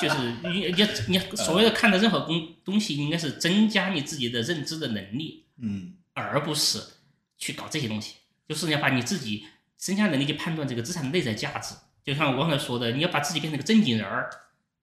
[0.00, 5.94] 就是你你你所谓的看的任何东东西，应该是增加你自己的认知的能力，嗯。
[6.14, 6.80] 而不是
[7.38, 8.16] 去搞这些东西，
[8.48, 9.44] 就是你要把你自己
[9.76, 11.74] 增加能力去判断这个资产的内在价值。
[12.04, 14.30] 就像我刚才说的，你要把自己变成个正经人儿。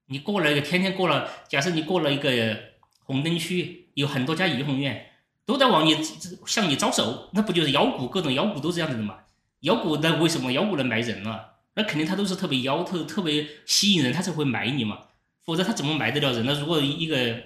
[0.06, 2.58] 你过了一个天天过了，假设你过了一个
[3.00, 5.08] 红灯区，有很多家怡红院
[5.46, 5.98] 都在往你
[6.46, 8.08] 向你招手，那不就是妖股？
[8.08, 9.18] 各种妖股都是这样子的嘛。
[9.62, 11.40] 妖股那为什么妖股能买人呢？
[11.74, 15.00] 那肯定他都是特别妖特特别吸引人，他才会买你嘛。
[15.44, 16.54] 否则他怎么买得了人呢？
[16.60, 17.44] 如果一个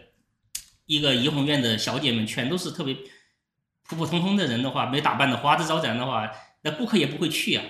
[0.85, 2.95] 一个怡红院的小姐们全都是特别。
[3.91, 7.63] 普普通通的人的话，没打扮的花枝招展的话，那顾客也不会去啊。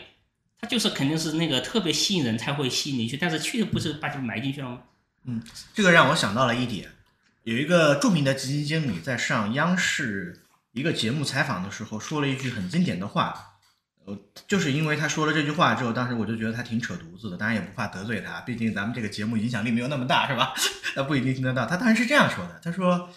[0.60, 4.82] 他就是肯定是那个特别吸引人才会吸引你去，但是去的不是把就买进去了吗？
[5.26, 5.42] 嗯，
[5.74, 6.88] 这个让我想到了一点，
[7.44, 13.34] 有一个著名的基金经理在上央视一个节目采访的时候说了一句很经典的话，
[14.06, 14.16] 呃，
[14.48, 20.54] 就是因为他说了这句话之后，当时我就觉得他挺扯犊子的，当然也不怕得罪他，毕竟咱们这个节目影响力没有那么大，是吧？
[20.94, 21.66] 他不一定听得到。
[21.66, 23.10] 他当时是这样说的，他说：“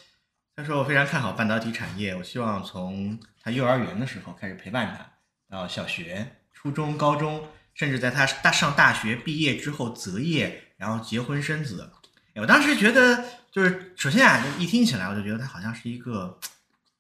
[0.57, 5.05] 他说我非常看好半导体产业，我希望从他幼儿园的时候开始陪伴他，
[5.51, 11.91] 到小学、初中、高中，甚至在他大上大学毕业之后择业，然后结婚生子。”
[12.35, 16.39] 哎我当时觉得，就是首先啊，一听起来我就觉得他好像是一个，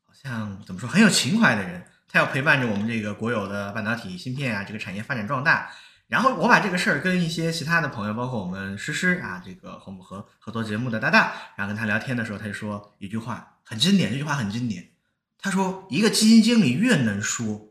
[0.02, 5.70] 好像怎么说很有情怀的人，他要陪伴着我们这个国有的半导体芯片啊这个产业发展壮大。
[6.06, 14.90] 然后我把这个事儿跟一些其他的朋友，包括我们诗诗啊，这个和我们合合作节目的搭档，然后跟他聊天的时候，他就说一句话很经典，这句话很经典。
[15.38, 17.68] 他说，一个基金经理越能说，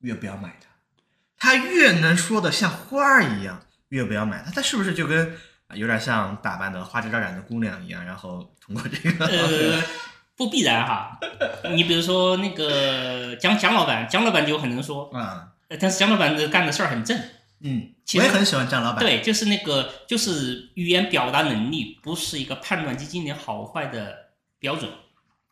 [0.00, 0.68] 越不要买它；
[1.38, 4.50] 他越能说的像花儿一样，越不要买它。
[4.50, 5.34] 他是不是就跟
[5.66, 9.82] 啊有点像打扮的花枝招展的姑娘一样，然后通过这个呃，
[10.36, 11.18] 不必然哈。
[11.74, 17.18] 你比如说那个姜姜老板，姜老板就很能说，啊呃但是姜老板的干的事儿很正。
[17.64, 19.00] 嗯，其实我也很喜欢张老板。
[19.00, 24.90] 对，就是那个，就是语言表达能力不是一个判断基金经理好坏的标准，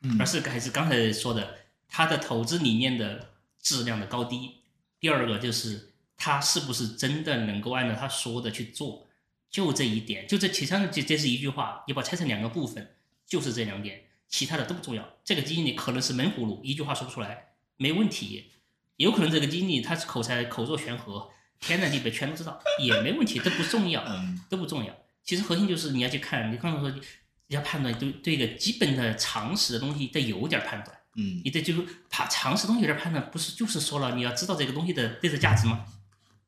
[0.03, 4.57] 嗯而是还是刚才说的，他的投资理念的质量的高低。
[4.99, 9.07] 第二个就是他是不是真的能够按照他说的去做，
[9.49, 12.95] 就这一点，就这其他的这这是一句话，你把它拆成两个部分，
[13.25, 15.09] 就是这两点，其他的都不重要。
[15.25, 18.51] 这个基金经理可能是闷葫芦，一句话说不出来，没问题，
[18.97, 24.03] 有可能这个基金经理他是口才口若悬河，天南地北全都知道，也没问题，都不重要。
[24.07, 24.93] 嗯都不重要。
[25.23, 35.85] 其实核心就是你要去看，你刚才说你要判断对对一个基本的常识的东西得有点判断，嗯你得就是怕常识东西有点判断，不是就是说了你要知道这个东西的对的价值吗？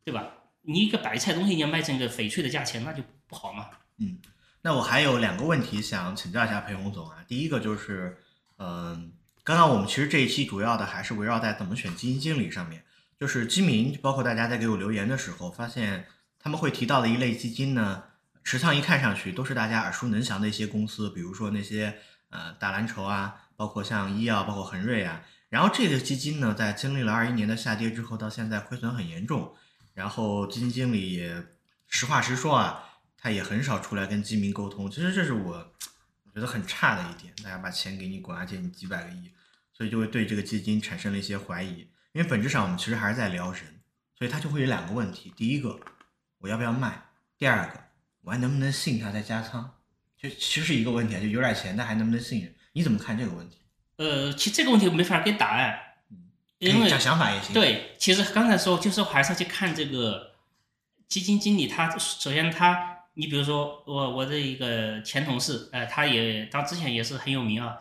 [0.05, 0.27] 对吧？
[0.63, 3.69] 你一个白菜东西你要卖成个翡翠的价钱，那就不好嘛。
[3.99, 4.19] 嗯
[4.63, 7.17] 那我还有两个问题想请教一下裴红总啊。
[7.27, 8.17] 第一个就是，
[8.59, 12.85] 嗯、刚刚我们其实这一期主要的还是围绕在怎么选基金经理上面。
[13.23, 16.09] 就是基民，包括大家在给我留言的时候，发现
[16.41, 18.03] 他们会提到的一类基金呢，
[18.43, 21.99] 持仓一看上去都是大家耳熟能详的一些公司，比如说那些
[22.31, 25.23] 呃大蓝筹啊，包括像医药，包括恒瑞啊。
[25.51, 29.55] 然后这个基金呢，在经历了二一年的下跌之后，到现在亏损很严重。
[29.95, 31.47] 然后基金经理也
[31.87, 32.83] 实话实说啊，
[33.17, 34.91] 他也很少出来跟基民沟通。
[34.91, 35.73] 其实这是我
[36.25, 39.31] 我觉得很差的一点，大家把钱给你滚，而且你几百个亿，
[39.73, 41.87] 所以就会对这个基金产生了一些怀疑。
[42.13, 43.63] 因为本质上我们其实还是在聊人，
[44.19, 45.79] 所以他就会有两个问题：第一个，
[46.39, 46.91] 我要不要卖；
[47.39, 47.81] 第二个，
[48.23, 49.71] 我还能不能信他再加仓？
[50.17, 52.55] 就其实是一个问题啊，就有点钱，但还能不能信任？
[52.73, 53.59] 你怎么看这个问题？
[53.97, 55.79] 呃，其实这个问题我没法给答案，
[56.61, 60.33] 可因为讲想法也行。，对，其实刚才说就是还是要去看这个
[61.09, 67.77] 基金经理他首先他，你比如说我我的一个前同事，呃，他也他之前也是很有名啊，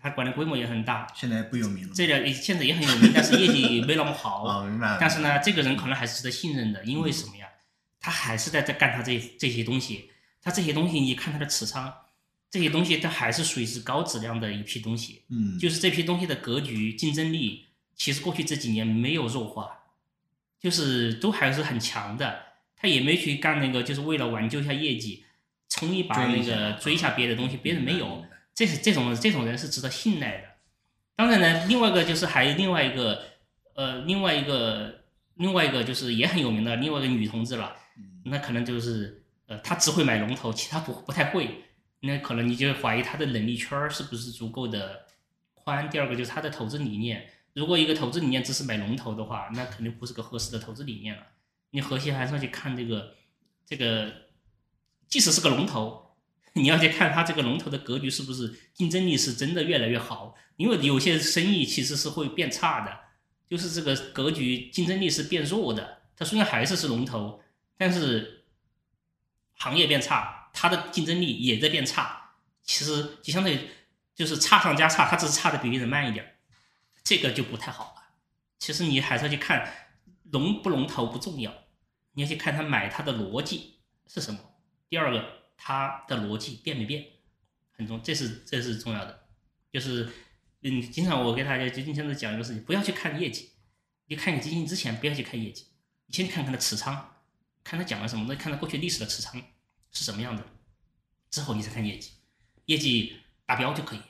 [0.00, 1.92] 他管的规模也很大，现在不有名了。
[1.94, 4.44] 这个现在也很有名，但是业绩没那么好。
[4.44, 4.98] 哦，明白了。
[5.00, 7.46] 但是呢，这个人可能还是值得信任的，因为什么呀？
[8.00, 10.10] 他还是在在干他这这些东西，
[10.40, 11.92] 他这些东西你看他的持仓，
[12.50, 19.80] 这些东西他还是属于是高质量的一批东西，嗯，就是这批东西的格局、竞争力，其实过去这几年没有弱化，
[20.58, 22.44] 就是都还是很强的。
[22.74, 25.26] 他也没去干那个，就是为了挽救一下业绩，
[25.68, 30.48] 冲一把那个追一下别的东西，别人没有这是这种这种人是值得信赖的。
[31.16, 33.22] 当然呢，另外一个就是还有另外一个
[33.74, 35.02] 呃，另外一个
[35.34, 41.64] 另外一个就是也很有名的另外一个女同志了，嗯那可能就是呃，她只会买龙头，其他不不太会。
[42.00, 45.06] 那可能你就怀疑她的能力圈儿是不是足够的
[45.52, 45.90] 宽。
[45.90, 51.22] 第二个就是她的投资理念，如果一个投资理念只是买龙头的话，那肯定不是个合适的投资理念了。
[51.70, 53.14] 你核心还是要去看这个
[53.66, 54.10] 这个，
[55.08, 56.09] 即使是个龙头，
[56.54, 60.34] 你要去看它这个龙头的格局是不是竞争力是真的越来越好。
[60.56, 62.98] 因为有些生意其实是会变差的，
[63.48, 66.02] 就是这个格局竞争力是变弱的。
[66.16, 67.42] 它虽然还是是龙头，
[67.78, 68.44] 但是
[69.54, 72.32] 行业变差，它的竞争力也在变差。
[72.62, 73.58] 其实就相当于
[74.14, 76.36] 就是差上加差，它只是差的比别人慢一点，
[77.02, 78.02] 这个就不太好了。
[78.58, 79.88] 其实你还是要去看
[80.30, 81.50] 龙不龙头不重要，
[82.12, 84.38] 你要去看他买它的逻辑是什么。
[84.90, 87.04] 第二个，它的逻辑变没变，
[87.72, 89.26] 很重，这是这是重要的。
[89.70, 90.08] 就是
[90.62, 93.50] 嗯，经常我给大家就经常在讲一个事情，不要去看业绩，
[94.06, 95.66] 你看你基金之前不要去看业绩，
[96.06, 97.12] 你先看看它持仓，
[97.62, 99.40] 看它讲了什么，再看它过去历史的持仓
[99.92, 100.42] 是什么样的，
[101.30, 102.12] 之后你再看业绩，
[102.64, 104.00] 业绩达标就可以，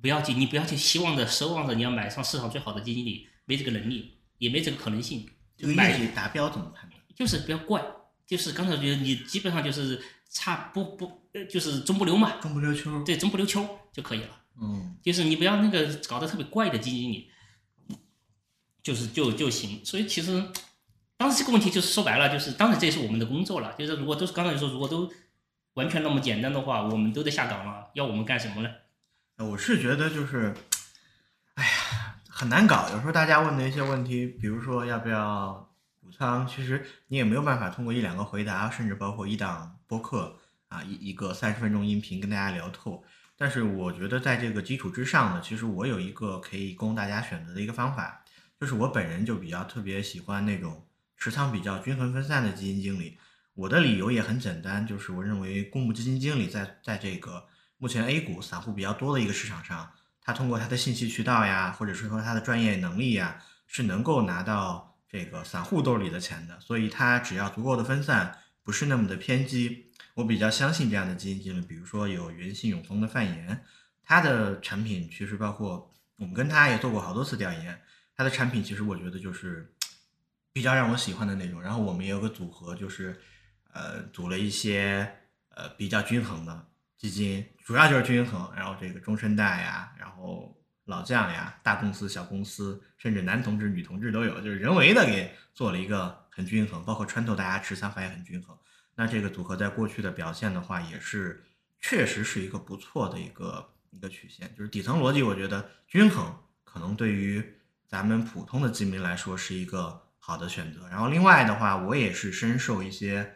[0.00, 7.00] 不要去你不要去希望着奢望着你要买上市场最好的基金里，没这个能力，也没这个可能性，这个买业绩达标怎么判断？
[7.14, 7.84] 就是不要怪，
[8.26, 10.02] 就是刚才觉得你基本上就是
[10.32, 13.04] 差不不呃就是中不溜嘛，中不溜秋。
[13.04, 14.28] 对，中不溜秋就可以了。
[14.60, 17.30] 嗯就是你不要那个搞得特别怪的基金经理，
[18.82, 19.84] 就是就就行。
[19.84, 20.44] 所以其实
[21.16, 23.74] 当时这个问题就是说白了，就是当然这也是我们的工作了。
[23.78, 25.10] 就是如果都是刚才说，如果都
[25.74, 28.70] 完全那么简单的话，我们都得下岗了，要我们干什么呢？
[29.38, 30.54] 我是觉得就是，
[31.54, 32.88] 哎呀，很难搞。
[32.90, 40.38] 有时候大家问的一些问题，比如说要不要补仓，其实你也没有办法通过一两个回答，甚至包括一档播客
[40.68, 43.04] 啊，一一个三十分钟音频跟大家聊透。
[43.36, 48.24] 但是我觉得在这个基础之上呢，其实我有一个可以供大家选择的一个方法，
[48.58, 50.86] 就是我本人就比较特别喜欢那种
[51.18, 53.18] 持仓比较均衡分散的基金经理。
[53.52, 57.44] 我的理由也很简单，就是我认为公募基金经理在在这个
[57.76, 66.58] 目前 A 股散户比较多的一个市场上，他通过他的信息渠道呀，或者是说他的专业能力呀，是能够拿到这个散户兜里的钱的。
[66.60, 71.64] 所以他只要足够的分散，不是那么的偏激，我比较相信这样的基金经理。
[71.66, 73.64] 比如说有元信永丰的范岩，
[74.02, 77.80] 他的产品其实包括我们跟他也做过好多次调研，
[78.16, 79.74] 他的产品其实我觉得就是
[80.52, 81.60] 比较让我喜欢的那种。
[81.60, 83.20] 然后我们也有个组合，就是
[83.72, 85.12] 呃组了一些
[85.48, 88.52] 呃比较均衡的基金，主要就是均衡。
[88.54, 98.56] 然后这个中生代呀，然后老将呀，大公司、小公司，甚至男同志、女同志都有，就是人为的给做了一个很均衡，包括穿透大家持仓法也很均衡。
[98.94, 101.44] 那这个组合在过去的表现的话，也是
[101.78, 107.56] 确实是一个不错的一个一个曲线，就是底层逻辑，我觉得均衡可能对于
[107.86, 110.88] 咱们普通的基民来说是一个好的选择。
[110.88, 113.34] 然后另外的话，我也是深受一些，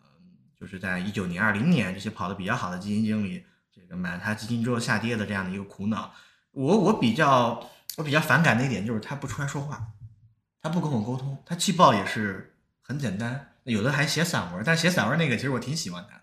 [0.00, 6.12] 嗯，就是在一九年、二零年这些跑得比较好的基金经理，这个买了他基金之后下跌的这样的一个苦恼。
[6.52, 9.88] 我我比较我比较反感的一点就是他不出来说话，
[10.62, 13.48] 他不跟我沟通，他季报也是很简单。
[13.64, 16.20] 有的还写散文，但写散文那个其实我挺喜欢他，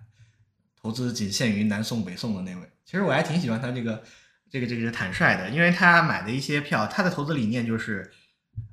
[0.81, 4.01] 投资仅限于南宋北宋的那位，其实我还挺喜欢他这个
[4.49, 8.11] 这个这个坦率的，因为他买的一些票，他的投资理念就是，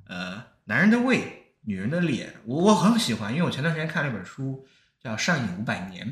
[0.05, 4.65] 呃，男人的胃，女人的脸，我我很喜欢，因为我前段时间看了一本书
[5.01, 6.07] 叫《上瘾五百年》，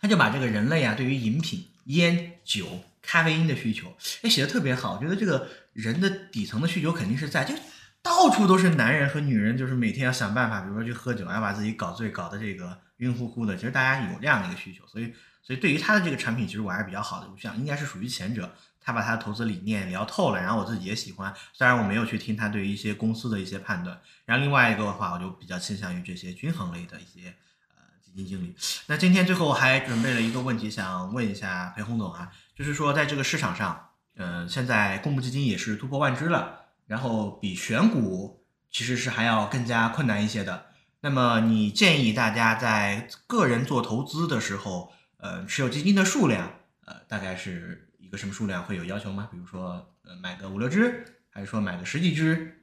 [0.00, 7.54] 他就把这个人类啊对于饮品、烟、酒、咖啡因的需求，哎写的特别好，我觉得这个人的底层的需求肯定是在就。
[8.02, 13.56] 到处都是男人和女人，就是每天要想办法，比如说去喝酒，要把自己搞醉，搞得这个晕乎乎的。
[13.56, 17.28] 其实大家有这样的一个需求，所以，所以对于他的这个产品，其实我还是比较好的。
[17.30, 21.32] 我想应该是属于前者，他把他的投资理念聊透了，然后我自己也喜欢。
[21.52, 27.28] 虽然我没有去听他对于一些公司的一些判断，然后另外一个的话，我就比较倾向于这些均衡类的一些
[27.68, 28.56] 呃基金经理。
[28.86, 36.61] 那今天最后我还准备了一个问题，想问一下裴洪总啊，就是说在这个市场上，呃，现在公募基金也是突破万只了。
[36.92, 40.66] 然后比选股其实是还要更加困难一些的。
[41.00, 49.26] 那么你建议大家在个人做投资的时候，呃，持有基金的数量，呃，大概是一个什么数量会有要求吗？
[49.32, 52.60] 比如说，呃，买个五六只，还是说买个十几只？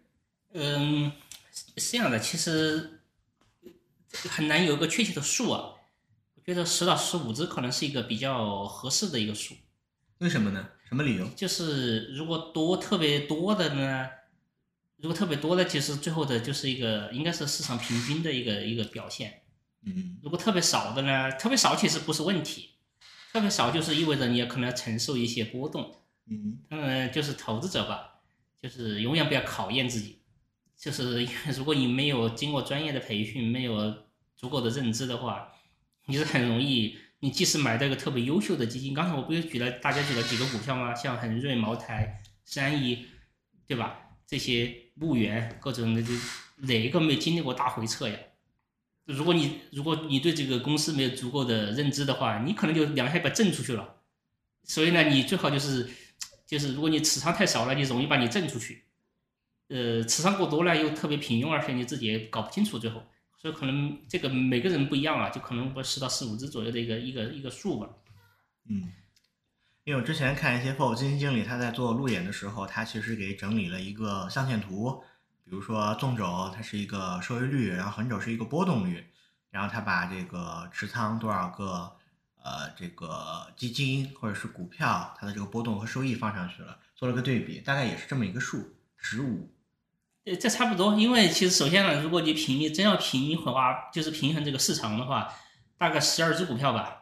[0.54, 1.12] 嗯，
[1.52, 3.02] 是这样的，其实
[4.30, 5.74] 很难有一个确切的数啊。
[6.36, 9.56] 我觉得十到十五只可能是一个比较合适的一个数。
[10.20, 10.70] 为什么呢？
[10.88, 11.28] 什么理由？
[11.36, 14.08] 就是如果多特别多的呢，
[15.02, 19.41] 如果特别多的，其实最后的就是一个应该是市场平均的一个一个表现。
[19.86, 22.72] 嗯如果特别少的呢，特别少其实不是问题，
[23.32, 25.95] 特别少就是意味着你也可能要承受一些波动。
[26.30, 28.22] 嗯当然，就是投资者吧，
[28.62, 30.20] 就是永远不要考验自己，
[30.78, 31.26] 就是
[31.58, 34.04] 如果你没有经过专业的培训，没有
[34.36, 35.54] 足够的认知的话，
[36.08, 40.93] 你是很容易，你即使买到一个特别优秀的基金，刚才我不是举了大家举了几个股票吗？
[40.93, 43.06] 像恒瑞、茅台、三一，
[43.66, 44.09] 对吧？
[44.30, 46.14] 这些牧原各种的，就
[46.58, 48.16] 哪一个没经历过大回撤呀？
[49.06, 53.96] 如果你如果你对这个公司没有足够的认知的话，你可能就两下把挣出去了。
[54.66, 55.90] 所以呢，你最好就是
[56.46, 58.84] 就是如果你持仓太少了，你容易把你挣出去。
[59.70, 63.02] 呃，持仓过多了又特别平庸，而且你自己也搞不清楚最后。
[63.36, 67.90] 所以可能这个每个人不一样啊，就可能不十到十五只左右的一个一个一个数吧。
[68.70, 68.94] 嗯。
[69.90, 75.02] 因为我之前看一些货物基金经理，他在做路演的时候，他其实给整理了一个象限图，
[75.44, 79.04] 比如说纵轴它是一个收益率，然后横轴是一个波动率，
[79.50, 81.92] 然后他把这个持仓多少个
[82.36, 89.52] 呃这个基金或者是股票，它的这个波动和收益放上去了，做了个对比，大概也是这么一个数，十五。
[90.24, 95.34] 对，这差不多，因为其实首先呢，如果你平真要平衡的话，就是平衡这个市场的话，
[95.80, 96.99] 大概十二只股票吧。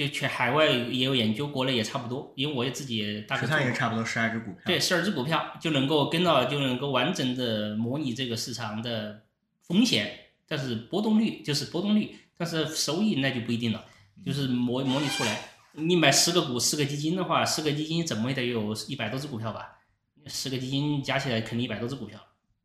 [0.00, 4.62] 就全海外也有研究，国内也差不多，因为我也自己也大概持仓也差不多十二只股票。
[4.64, 9.24] 对，十二只股票就能够跟到，就能够完整的模拟这个市场的
[9.60, 10.10] 风险，
[10.48, 13.84] 但是波动率就是波动率，但是收益那就不一定了。
[14.24, 15.38] 就是模模拟出来。
[15.72, 19.78] 你买十个股、十个基金的话，十个基金怎么也得有一百多只股票吧？
[20.26, 22.18] 十个基金加起来肯定一百多只股票，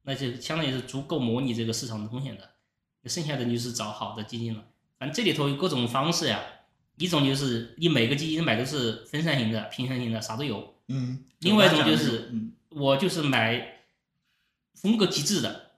[0.04, 2.50] 那就相当于是足够模拟这个市场的风险的。
[3.10, 4.64] 剩下的就是找好的基金了。
[4.98, 6.40] 反正这里头有各种方式呀，
[6.98, 10.76] 一种就是你每个基金买都是分散型的、平衡型的，啥都有。
[10.88, 13.82] 嗯，另外一种就是嗯我就是买
[14.76, 15.72] 风格极致的，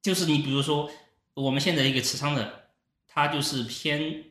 [0.00, 0.90] 就是你比如说
[1.34, 2.70] 我们现在一个持仓的，
[3.06, 4.24] 它就是偏，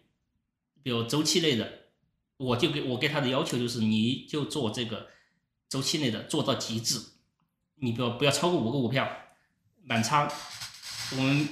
[0.83, 1.89] 比如周期类的，
[2.37, 5.07] 我就给我给他的要求就是你就做这个
[5.69, 6.99] 周期类的做到极致，
[7.75, 9.07] 你不要不要超过五个股票
[9.83, 10.29] 满仓。
[11.15, 11.47] 我们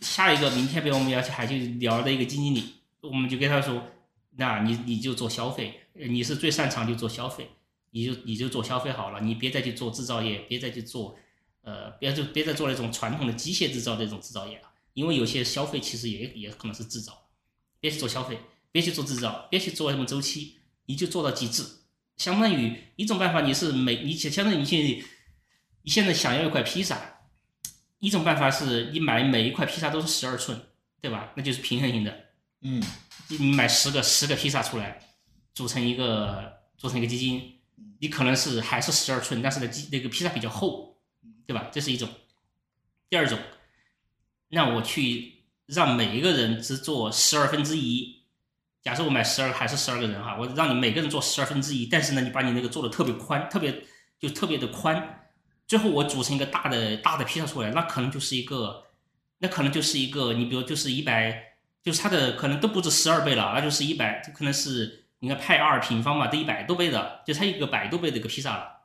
[0.00, 3.86] 下一个明天，比如我们要去还去聊的一个基金经理，我们就跟他说，
[4.36, 7.50] 那你你就做消费，你是最擅长就做消费。
[7.92, 11.18] 你就你就做消费好了，你别再去做制造业，别再去做，
[11.62, 17.26] 呃，别就别再做那种传统的机械制造这种制造业了，因为有些消费其实也也可能是制造，
[17.80, 18.38] 别去做消费，
[18.70, 21.64] 别去做制造，别去做什么周期，你就做到极致。
[22.16, 25.02] 相当于一种办法，你是每你相当于你现在
[25.82, 27.22] 你现在想要一块披萨，
[27.98, 30.56] 一种办法是你买每一块披萨都是十二寸，
[31.00, 31.32] 对吧？
[31.34, 32.26] 那就是平衡型的，
[32.62, 32.82] 嗯
[33.28, 34.98] 你买十个十个披萨出来，
[35.54, 37.60] 组成一个组成一个基金，
[38.00, 40.98] 你可能是还是十二寸，但是呢基那个披萨比较厚，
[41.46, 41.68] 对吧？
[41.72, 42.08] 这是一种。
[43.08, 43.38] 第二种，
[44.48, 48.24] 让我去让每一个人只做十二分之一。
[48.82, 53.84] 假设我买十二还是十二个人哈，我让你每个人做十二分之一，但是呢，你把你那个做的特别宽，特别
[54.18, 55.30] 就特别的宽，
[55.68, 58.86] 最后我组成一个大的大的披萨出来，那可能就是一个，
[59.38, 61.49] 那可能就是一个，你比如就是一百。
[61.82, 68.80] 就是它的可能都不止十二倍了，那就是一百，可能是你看派二平方嘛，都一百多倍的，就它一个百多倍的一个披萨了。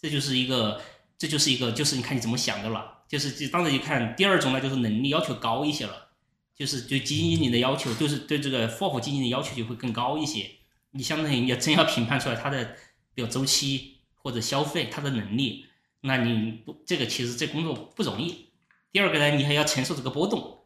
[0.00, 0.80] 这就是一个，
[1.16, 3.04] 这就是一个，就是你看你怎么想的了。
[3.06, 6.08] 就是就当然你看第二种呢，就是能力要求高一些了，
[6.56, 10.50] 就是对基金经理的要求，就是对这个 FOF 基金的要求就会更高一些。
[10.92, 12.76] 你相当于你要真要评判出来它的
[13.14, 15.66] 比如周期或者消费它的能力，
[16.00, 18.50] 那你不这个其实这工作不容易。
[18.90, 20.63] 第二个呢，你还要承受这个波动。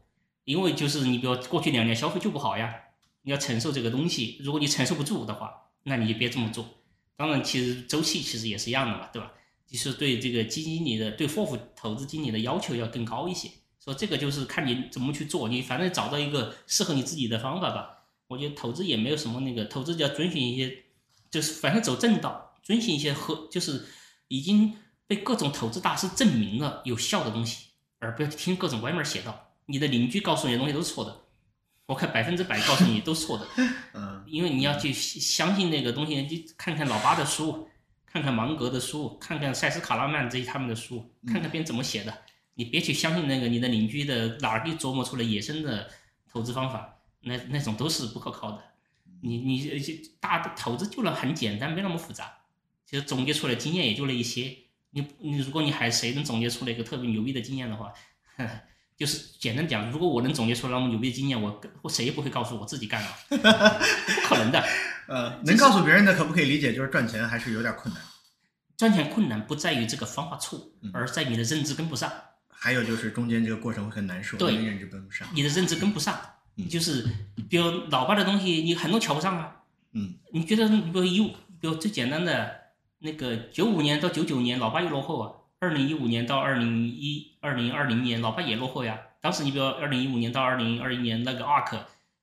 [0.49, 2.73] 因为就是你比如过去两年消费就不好呀，
[3.21, 4.39] 你要承受这个东西。
[4.43, 6.65] 如果你承受不住的话，那你就别这么做。
[7.15, 9.31] 当然，其实周期其实也是一样的嘛，对吧？
[9.67, 13.47] 就是对这个基金经理的对 FOF 投资经理的要求要更高一些。
[13.79, 18.05] 说这个就是看你怎么去做，你反正找到一个适合你自己的方法吧。
[18.27, 20.85] 我觉得投资也没有什么那个，投资就要遵循一些，
[21.29, 23.85] 就是反正走正道，遵循一些和就是
[24.29, 24.75] 已经
[25.05, 27.67] 被各种投资大师证明了有效的东西，
[27.99, 29.45] 而不要听各种歪门邪道。
[29.69, 31.15] 你的邻居告诉你的东西都是错的，
[31.85, 33.47] 我看百分之百告诉你都是错的，
[33.93, 37.69] 嗯因为你要去相信那个东西，你看看老八的书，
[38.05, 42.17] 看看芒格的书，看看塞斯卡拉曼这些他们的书，看看别人怎么写的，
[42.55, 45.87] 你别去相信那个你的邻居的哪儿给琢磨出来野生的
[46.27, 48.63] 投资方法，那那种都是不可靠的。
[49.21, 52.37] 你你就大的投资就那很简单，没那么复杂，
[52.85, 54.55] 其实总结出来经验也就那一些。
[54.91, 57.93] 你你如果你还谁能总结出来一个特别牛逼的经验的话，
[58.99, 63.37] 就是简单讲，如果我能总结出来那么牛逼的经验，我我谁也不会告诉我自己干了，不
[64.27, 64.61] 可能的。
[65.07, 66.73] 呃，能告诉别人的可不可以理解？
[66.73, 68.03] 就是赚钱还是有点困难。
[68.75, 72.11] 赚钱困难不在于这个方法错，而在你的认知跟不上。
[72.49, 75.25] 还有就是中间这个过程会很难受，对认知跟不上。
[75.33, 76.19] 你的认知跟不上，
[76.57, 77.07] 嗯就是
[77.49, 79.55] 比如老爸的东西，你很多瞧不上啊。
[79.93, 81.29] 嗯，你觉得，比如一五，
[81.59, 82.51] 比如最简单的
[82.99, 85.31] 那个九五年到九九年，老爸又落后啊。
[85.61, 88.99] 二零一五年到二零一二零二零年，老爸也落后呀。
[89.21, 91.79] 当时你比如二零一五年到二零二一年，那个 ARK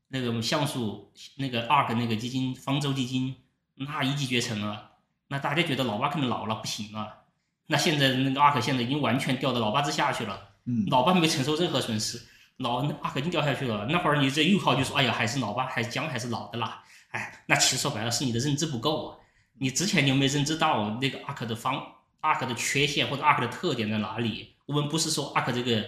[0.08, 3.34] 那个像素那个 ARK 那个基金方舟基金，
[3.74, 4.92] 那一骑绝尘了。
[5.28, 7.22] 那大家觉得老爸可能老了不行了。
[7.66, 10.50] 那现在那个 ARK 现在已经完全掉到老八之下去了。
[10.66, 12.20] 嗯，老爸没承受任何损失，
[12.58, 13.86] 老那阿克已经掉下去了。
[13.90, 16.82] 那会儿你这又靠就说，哎呀，还是老爸还是姜还是老的啦。
[17.10, 19.16] 哎，那其实说白了是你的认知不够啊。
[19.58, 21.80] 你之前你有没有认知到那个阿克的方
[22.20, 24.55] 阿克的缺陷或者阿克的特点在哪里？
[24.66, 25.84] 我们不是说阿克这个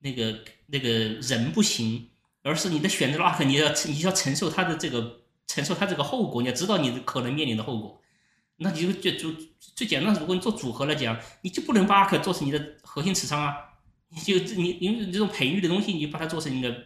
[0.00, 2.08] 那个那个人不行，
[2.42, 8.00] 而是你的选择了阿克，你要你要承受他的这个承受他这个后果，你要知道你可能面临的后果。
[8.56, 13.56] 那你就就就最简单，如果你做组合来讲，你就不能把阿克做成你的核心持仓啊。
[14.08, 16.84] 你就你你这种培育的东西，你就把它做成你的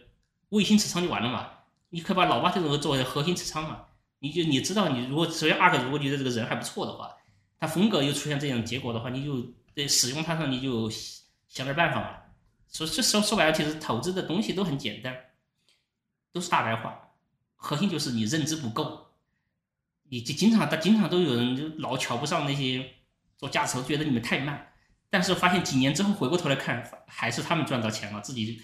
[0.49, 1.49] 卫星持仓就完了嘛？
[1.89, 3.81] 你可以把老八这种作为核心持仓嘛？
[4.19, 7.11] 你就你知道，你如果首先阿克，如果觉得这个人还不错的话，
[7.59, 10.89] 他风格又出现这样结果的话，你就在使用它上你就
[11.47, 12.23] 想点办法吧。
[12.71, 15.15] 说这说说白了，其实投资的东西都很简单，
[16.31, 17.13] 都是大白话，
[17.55, 19.07] 核心就是你认知不够。
[20.09, 22.93] 你就经常他经常都有人就老瞧不上那些
[23.37, 24.73] 做价值投资，觉得你们太慢。
[25.09, 28.61] 但是发现几年之后回过头来看，还是他们赚到钱了，自己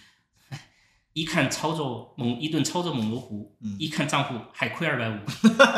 [1.14, 5.20] 一看操作猛，一顿操作猛如虎，嗯一看账户还亏二百五，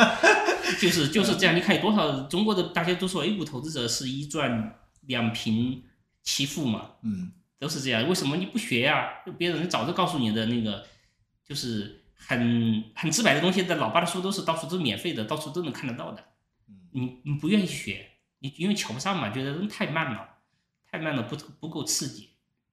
[0.81, 1.55] 就是就是这样。
[1.55, 5.83] 你看有多少中国的大家都说 A 股投资者是一赚两平
[6.25, 8.05] 七负嘛，嗯都是这样。
[8.09, 10.85] 为什么你不学呀、别人早就告诉你的那个，
[11.45, 16.21] 就是很很直白的东西，在老爸的书都是到处都是免费的，到处都能看得到的。
[16.91, 18.05] 你你不愿意学，
[18.39, 20.27] 你因为瞧不上嘛，觉得人太慢了，
[20.91, 22.31] 太慢了，不不够刺激。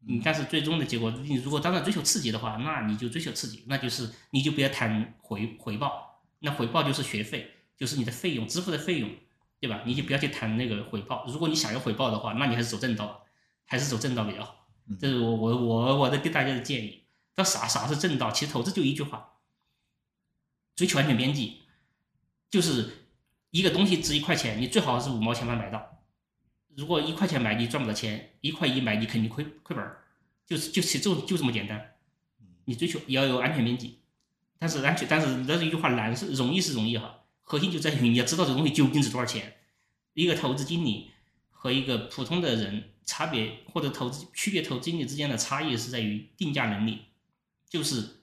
[0.09, 9.09] 嗯，但是最终的结果，你如果当然追求刺激的话，那你就追求刺激，那就是你就不要谈回回报，那回报就是学费，就是你的费用支付的费用，
[9.61, 9.83] 对吧？
[9.87, 11.25] 你就不要去谈那个回报。
[11.29, 13.22] 如果你想要回报的话，那你还是走正道，
[13.73, 14.69] 还是走正道比较好。
[15.01, 17.05] 这是我我我我的给大家的建议。
[17.37, 18.31] 那啥啥是正道？
[18.31, 19.39] 其实投资就一句话：
[20.77, 21.63] 追求安全边际，
[22.51, 23.07] 就是
[23.51, 26.05] 一个东西值一块钱，你最好是五毛钱把它买到。
[26.77, 30.05] 如果一块钱买你赚不到钱，一块一买你肯定亏亏本儿，
[30.47, 31.95] 就是就其实就就这么简单。
[32.67, 34.01] 你追求也要有安全边际，
[34.59, 39.57] 但是安全但是那是一句话难是容易是容易哈，核心就在于你要知道这个东西究竟值多少钱。
[40.13, 41.11] 一个投资经理
[41.49, 47.07] 和一个普通的人差别或者投资区别投资经理之间的差异是在于定价能力，
[47.69, 48.23] 就是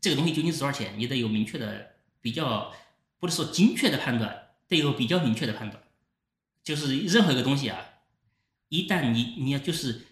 [0.00, 2.72] 这个东西究竟值多少钱，你得有明确的比较，
[3.18, 5.82] 不是说精确的判断，得有比较明确的判断。
[6.64, 7.78] 就是任何一个东西啊，
[8.68, 10.06] 一旦你你要就是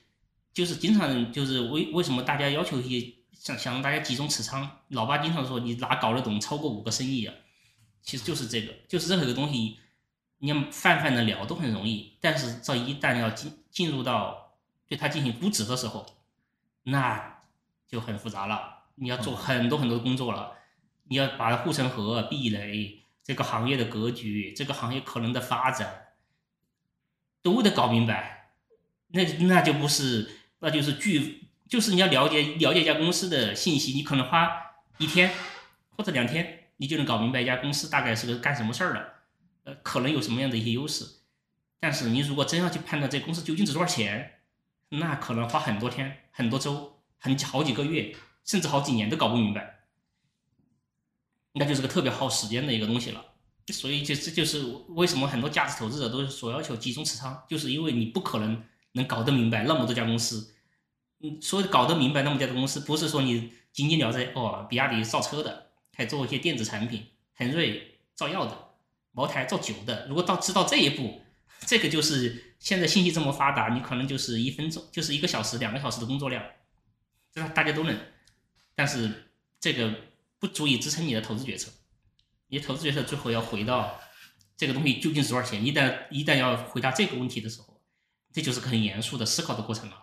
[0.52, 7.34] 就是经常就是为为什么大家要求一些想想让大家集中持仓，老爸经常说你哪搞得懂超过五个生意啊，
[8.02, 9.78] 其实就是这个，就是任何一个东西，
[10.40, 14.56] 你要泛泛的聊都很容易，但是这一旦要进进入到
[14.88, 16.04] 对它进行估值的时候，
[16.82, 17.38] 那
[17.86, 20.54] 就很复杂了，你要做很多很多工作了，
[21.04, 26.08] 你要把护城河、壁垒，这个行业的格局，这个行业可能的发展。
[27.42, 28.50] 都得搞明白，
[29.08, 34.50] 那那就不是，那就是巨，就是你要了解了解一家公司的信息，你可能花
[34.98, 35.30] 一天
[35.96, 39.14] 或者两天，你就能搞明白一家公司大概是个干什么事儿的，
[39.64, 41.06] 呃，可能有什么样的一些优势。
[41.78, 44.40] 但是你如果真要去判断这公司究竟值多少钱，
[44.90, 49.80] 那可能花很多天、很多周、很好几个月，甚至好几年都搞不明白，
[51.52, 53.24] 那就是个特别耗时间的一个东西了。
[53.72, 60.54] 所以就这就是为什么很多价值投资者都是所要求集中持仓，就是因为你不可能能搞得明白那么多家公司。
[61.20, 67.06] 嗯，所以搞得明白那么多家公司，不是说你仅仅了解哦，比亚迪造车的，还做一些电子产品，
[67.36, 68.69] 恒瑞造药的，
[69.12, 70.06] 茅台造酒的。
[70.06, 71.22] 如果到知道这一步，
[71.66, 76.44] 这个就是现在信息这么发达，你可能就是一分钟，就是一个小时、两个小时的工作量，
[77.32, 77.98] 这大家都能。
[78.74, 79.94] 但是这个
[80.38, 81.70] 不足以支撑你的投资决策。
[82.48, 84.00] 你投资决策最后要回到
[84.56, 85.64] 这个东西究竟值多少钱？
[85.64, 87.80] 一旦一旦要回答这个问题的时候，
[88.32, 89.96] 这就是很严肃的思考的过程了。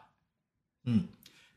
[0.84, 1.10] 嗯，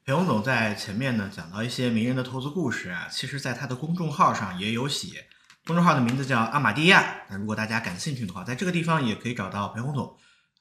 [0.05, 5.29] 裴洪总在前面呢讲到一些名人的投资故事啊，其实在他的公众号上也有写，
[5.67, 7.23] 公众号的名字叫阿玛蒂亚。
[7.29, 10.17] 那如果大家感兴趣的话，在这个地方也可以找到裴红总。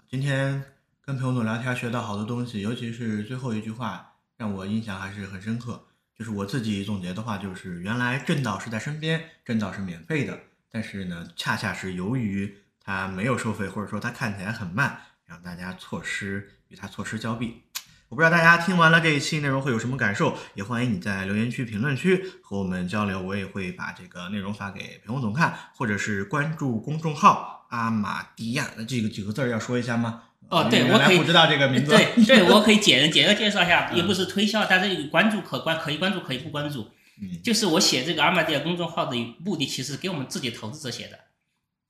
[0.10, 0.64] 今天
[1.02, 5.86] 跟裴红总聊天学到好多东西，尤其是最后一句话让我印象还是很深刻。
[6.16, 10.38] 就是我自己总结的话，就是原来正道是在身边，正道是免费的，
[10.70, 17.64] 但是呢，恰恰是由于它没有收费，或者说它看起来很慢，让大家错失与它错失交臂。
[18.10, 23.22] 我不知道大家听完了这一期内容会有什么感受，也欢迎你在留言区、评论区和我们交流。
[23.22, 28.68] 我也会把这个内容发给裴红总看，或者是关注公众号阿玛迪亚。
[28.76, 30.24] 那这个几个字儿要说一下吗？
[30.49, 31.91] 哦，对，我可以来不知道这个名字。
[31.91, 36.89] 对 对，我可以简简要介绍一下，嗯也不是推销，但是关注可关可以关注，可以不关注。
[37.22, 41.20] 嗯就是我写这个阿玛迪亚公众号的目的，其实给我们自己投资者写的，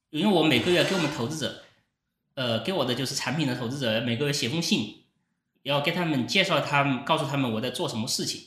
[0.09, 1.61] 因为我每个月给我们投资者，
[2.33, 5.03] 呃，给我的就是产品的投资者每个月写封信，
[5.63, 8.41] 要给他们介绍他们，告诉他们我在做什么事情。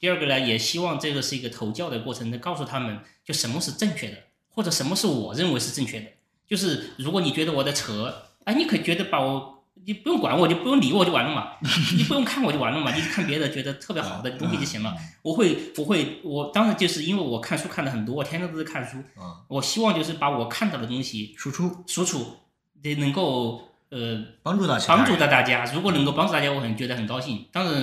[0.00, 6.06] 第二个呢，也希望这个是一个投教的过程，能告诉他们就什么是正确的，或者什么是我认为是正确的。
[6.46, 11.52] 就是如果你觉得我在扯，哎，你可以觉得把我，你不用管我，就不用理我就完了嘛，
[11.96, 14.94] 你不用看我就完了嘛，你看别的觉得特别好的东西就行了。
[15.22, 22.36] 我会，我会，我当然就是因为我看书看的很多，我天天都在看书，啊，我希望就是把我看到的东西输出输出，
[22.82, 23.62] 得能够
[23.94, 25.64] 呃帮助到帮助到大家。
[25.72, 27.46] 如果能够帮助大家，我很觉得很高兴。
[27.52, 27.82] 当然，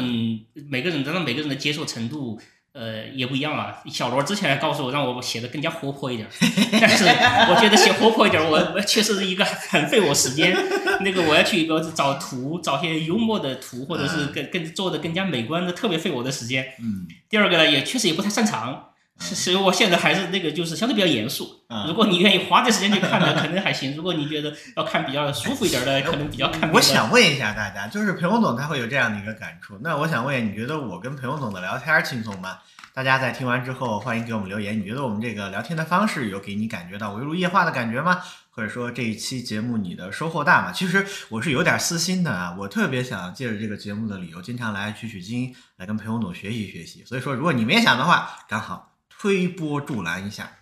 [0.70, 2.40] 每个人当然每个人的接受程度。
[2.74, 3.84] 呃，也不一样啊。
[3.92, 6.26] 小罗之前还告诉我，让我写的更加活泼一点，
[6.80, 10.56] 但是我觉得写活泼一点，我我确实是一个很费我时间。
[11.02, 16.66] 那个我要去一个找图，找些幽默的图，或者是更更做的更加美观的，特别费我的时间。
[16.80, 18.91] 嗯第二个呢，也确实也不太擅长，
[19.22, 21.64] 所以我现在还是那个就是相对比较严肃。
[21.70, 26.70] 嗯如果你愿意花点时间去看的，可能还行；如果你觉得要看比较舒服一点的， 可能比较看。
[26.74, 32.58] 我想问一下大家，就是裴勇总他会有这样的一个感触，那我想问，你觉得我跟裴勇总的聊天轻松吗？
[32.94, 34.78] 大家在听完之后，欢迎给我们留言。
[34.78, 38.22] 你觉得我们这个聊天的方式有给你感觉到围炉夜话的感觉吗？
[38.50, 40.74] 或者说这一期节目你的收获大吗？
[40.74, 47.06] 其实我是有点私心的啊，我特别想借着这个节目的理由，经常来取取经，来跟裴勇总学习学习。
[47.06, 48.91] 所以说，如果你们也想的话，刚好
[49.22, 50.58] 推波助澜一下。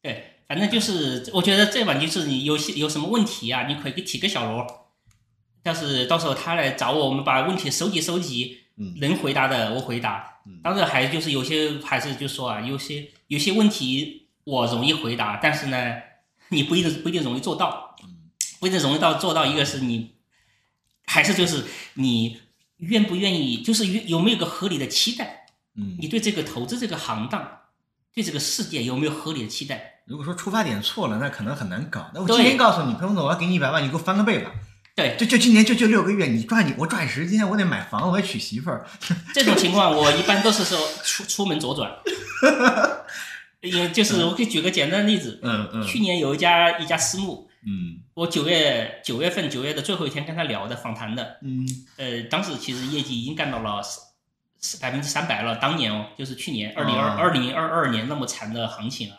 [0.00, 4.66] 对，反正就是我觉得这版，就是你有些有什么问题啊，你可以给提个小罗，
[5.62, 10.62] 但是到时候他来找我，我们把问题收集收集，嗯能回答的我回答嗯。
[10.62, 16.00] 当然还就是有些还是就说啊，有些有些问题我容易回答，但是呢，
[16.48, 17.94] 你不一定不一定容易做到，
[18.60, 19.44] 不一定容易到做到。
[19.44, 20.14] 一个是你，
[21.04, 22.40] 还是就是你
[22.78, 25.41] 愿不愿意，就是有有没有个合理的期待，
[25.76, 27.46] 嗯你对这个投资这个行当，
[28.14, 30.02] 对这个世界有没有合理的期待？
[30.06, 32.10] 如果说出发点错了，那可能很难搞。
[32.12, 34.50] 那我对今天告诉你，裴勇总，我要给你一百万，你给我翻个倍吧。
[34.94, 38.86] 对，就就今年就就六个月，你抓紧我抓紧时间，我得买房，我得娶媳妇儿。
[39.32, 41.90] 这种情况 我一般都是说出出门左转，
[43.62, 51.66] 也就是我可以举个简单的例子，嗯嗯去年有一家一家私募，嗯我九月九月份九月的最后一天跟他聊的访谈的，嗯
[51.96, 53.80] 呃，当时其实业绩已经干到了
[54.80, 59.16] 百分之三百了，当年哦，就是去年二零二哦二零二二年那么惨的行情啊，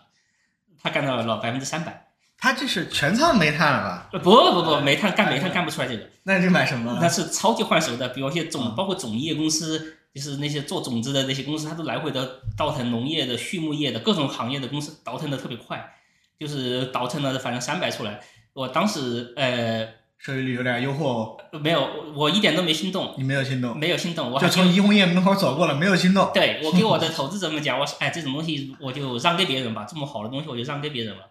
[0.82, 4.10] 他干到了百分之三百，他这是全仓煤炭了吧？
[4.14, 7.10] 呃不不不，煤炭干煤炭干不出来这个，那你买什么那？
[7.10, 15.94] 是超级换手的，比如一些种，嗯包括种业公司，就是那些做种子的那些公司，它都来回的倒腾农业的、畜牧业的各种行业的公司，倒腾的特别快，
[16.40, 18.22] 就是倒腾了反正三百出来。
[18.54, 19.88] 我当时呃
[20.26, 26.32] 收益率有点诱惑哦，没有，我一点都没心动，你没有心动，没有心动，我就从怡红院门口走过了，没有心动。
[26.34, 31.24] 对我给我的 投资者们讲，我说哎，这种东西我就让给别人吧，这么好的东西我就让给别人了。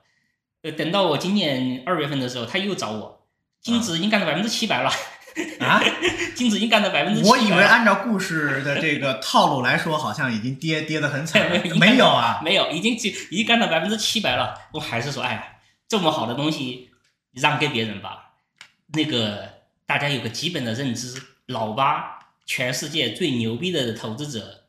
[0.62, 3.22] 呃，等到我今年二月份的时候，他又找我，
[3.62, 4.90] 净值已经干到百分之七百了，
[5.60, 5.80] 啊，
[6.36, 12.40] 净值已经干到百分之七我以为按照故事的这个套路来说，好像已经跌跌得很惨了 没有，没有啊？
[12.44, 14.54] 没有，已经已已经干到百分之七百了。
[14.74, 15.44] 我还是说，哎呀，
[15.88, 16.90] 这么好的东西
[17.32, 18.21] 让给别人吧。
[18.94, 19.48] 那个
[19.86, 24.64] 大家有个基本的认知，老八全世界最牛逼的投资者，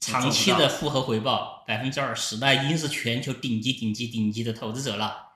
[0.00, 5.28] 长期的复合回报百分之二十，那已经是全球顶级、顶级、顶级的投资者了。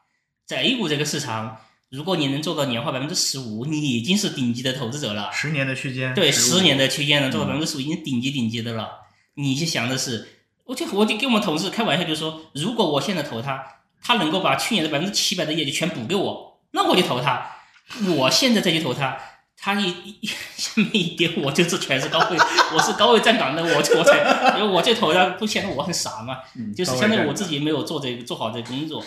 [0.46, 1.58] 在 A 股这个市场，
[1.90, 5.30] 如果你能做到年化百分之十五，你已经是顶级的投资者了。
[5.32, 8.90] 十年的区间，对，十年的区间能做到嗯百分之十五，已经顶级顶级的了。
[9.34, 10.28] 你就想的是，
[10.64, 13.64] 我就我就跟我们同事开玩笑，就说，如果我现在投他，
[14.02, 17.50] 他能够把去年的百分之七百的业绩全补给我，那我就投他。
[18.16, 19.16] 我现在再去投他，
[19.56, 19.88] 他一
[20.20, 22.36] 一下面一跌，我就是全是高位，
[22.74, 26.38] 我是高位站岗的，我我才，因为我这投他，不显得我很傻嘛？
[26.56, 29.04] 嗯就是相当于我自己没有做这个做好这个工作。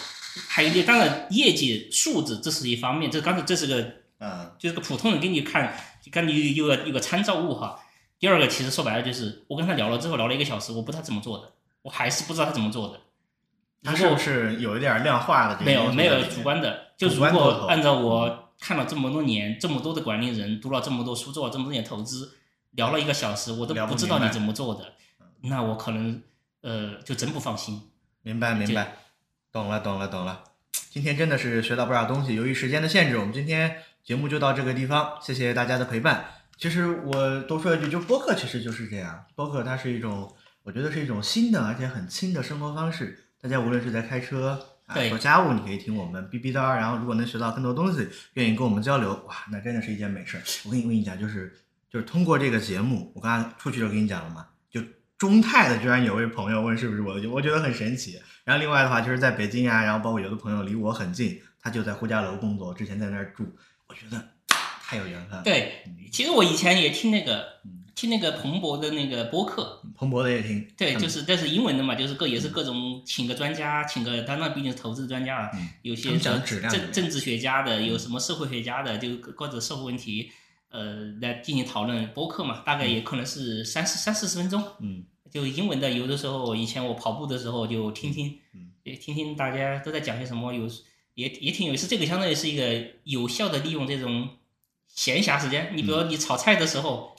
[0.48, 3.82] 还有一点，当然业绩素质这是一方面，这刚才这是个
[4.20, 7.80] 嗯就是个普通人给你看，就看你有个有个参照物哈。
[8.20, 11.52] 第二个，其实说白了就是我跟他聊了之后，聊了一个小时，我不知道他怎么做的，
[11.82, 13.00] 我还是不知道他怎么做的。
[13.84, 22.38] 他是不是有一点量化的这个没有没有主观的，就如果按照我看了这么多年，这么多的管理人，读了这么多书，做了这么多年投资，
[22.72, 24.94] 聊了一个小时，我都聊不不知道你怎么做的，
[25.42, 26.22] 那我可能
[26.62, 27.90] 呃就真不放心。
[28.24, 28.98] 明白明白，
[29.52, 30.44] 懂了懂了懂了。
[30.90, 32.36] 今天真的是学到不少东西。
[32.36, 36.26] 由于时间的限制，我们今天节目就到这个地方，谢谢大家的陪伴。
[36.58, 40.34] 其实我多说一句，就播客其实就是这样，播客它是一种，
[40.64, 43.26] 我觉得是一种新的而且很轻的生活方式。
[43.40, 44.60] 大家无论是在开车啊
[44.94, 50.44] 对做家务，你可以听我们哔哔叨，然后如果能学到更多东西，愿意跟我们交流，哇，那真的是一件美事儿。
[50.66, 51.54] 我跟你跟你讲，就是
[51.90, 54.82] 就是通过这个节目，我刚才出去就跟你讲了嘛，就
[55.18, 58.20] 中泰的居然有位朋友问是不是我，我觉得很神奇。
[58.46, 63.46] 然后另外的话就是在北京啊，然后包括有的朋友离我很近，他就在呼家楼工作，之前在那儿住，
[63.88, 65.84] 我觉得太有缘分了。，对，
[66.14, 71.00] 其实我以前也听那个嗯听那个彭博的那个播客，彭博的也听，对，嗯。
[71.00, 75.68] 就是但是英文的嘛，就是各也是各种请个专家，请个他那毕竟是投资专家啊，嗯。
[75.82, 80.30] 有些政政政治学家的，有什么社会学家的，就各各种社会问题，
[80.70, 82.08] 呃，来进行讨论。
[82.14, 85.04] 播客嘛，大概也可能是三四三四十分钟，嗯。
[85.32, 85.90] 就英文的。
[85.90, 90.70] 有的时候以前我跑步的时候就听听嗯，也听听大家都在讲些什么，有
[91.16, 91.88] 也也挺有意思。
[91.88, 94.30] 这个相当于是一个有效的利用这种
[94.88, 95.72] 闲暇时间。
[95.76, 96.10] 你比如嗯。
[96.12, 97.17] 你炒菜的时候，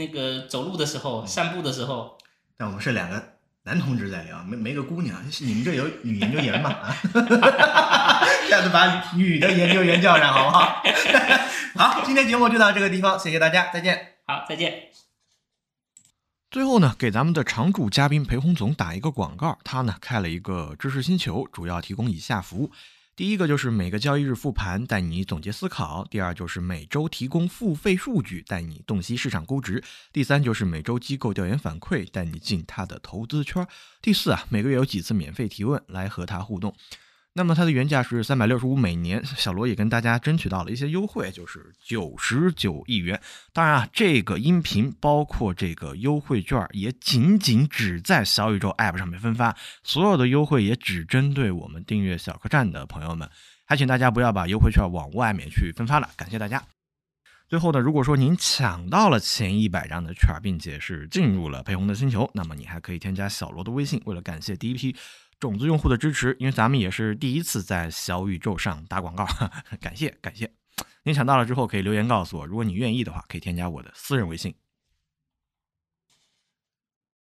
[0.00, 2.16] 那个走路的时候，散步的时候。
[2.56, 3.22] 但我们是两个
[3.64, 6.70] 男同志在聊，没没个姑娘，你们这有女研究员吗？
[6.70, 10.82] 啊， 下次把女的研究员叫上好不好？
[11.76, 14.14] 好，今天节目就到这个地方，谢谢大家，再见。
[14.26, 14.84] 好，再见。
[16.50, 22.70] 最后呢，给咱们的常驻嘉宾裴红总打一个广告，他呢开了一个知识星球，主要提供以下服务。
[23.16, 33.62] 第一个就是每个交易日复盘，带你总结思考；第二就是每周提供付费数据，带你洞悉市场估值；第三就是每周机构调研反馈，带你进他的投资圈；
[34.00, 36.74] 第四啊，每个月有几次免费提问，来和他互动。
[37.32, 43.20] 那么它的原价是三百六十五每年，小罗也跟大家争取到了一些优惠，就是九十九亿元。
[43.52, 53.30] 当然啊，这个音频包括这个优惠券也仅仅只在小宇宙 App 上面分发，所有的优惠也只针对我们订阅小客栈的朋友们，
[53.64, 56.60] 还请大家不要把优惠券往外面去分发了，感谢大家。
[57.48, 64.96] 最后呢，如果说您抢到了前一百张的券，并且是进入了裴红的星球，那么你还可以添加小罗的微信，为了感谢第一批。
[65.40, 69.26] 种子用户的支持，因为咱们也是第一次在小宇宙上打广告，
[69.80, 70.52] 感谢感谢。
[71.02, 74.54] 您抢到了之后可以留言告诉我，如果你愿意的话，可以添加我的私人微信。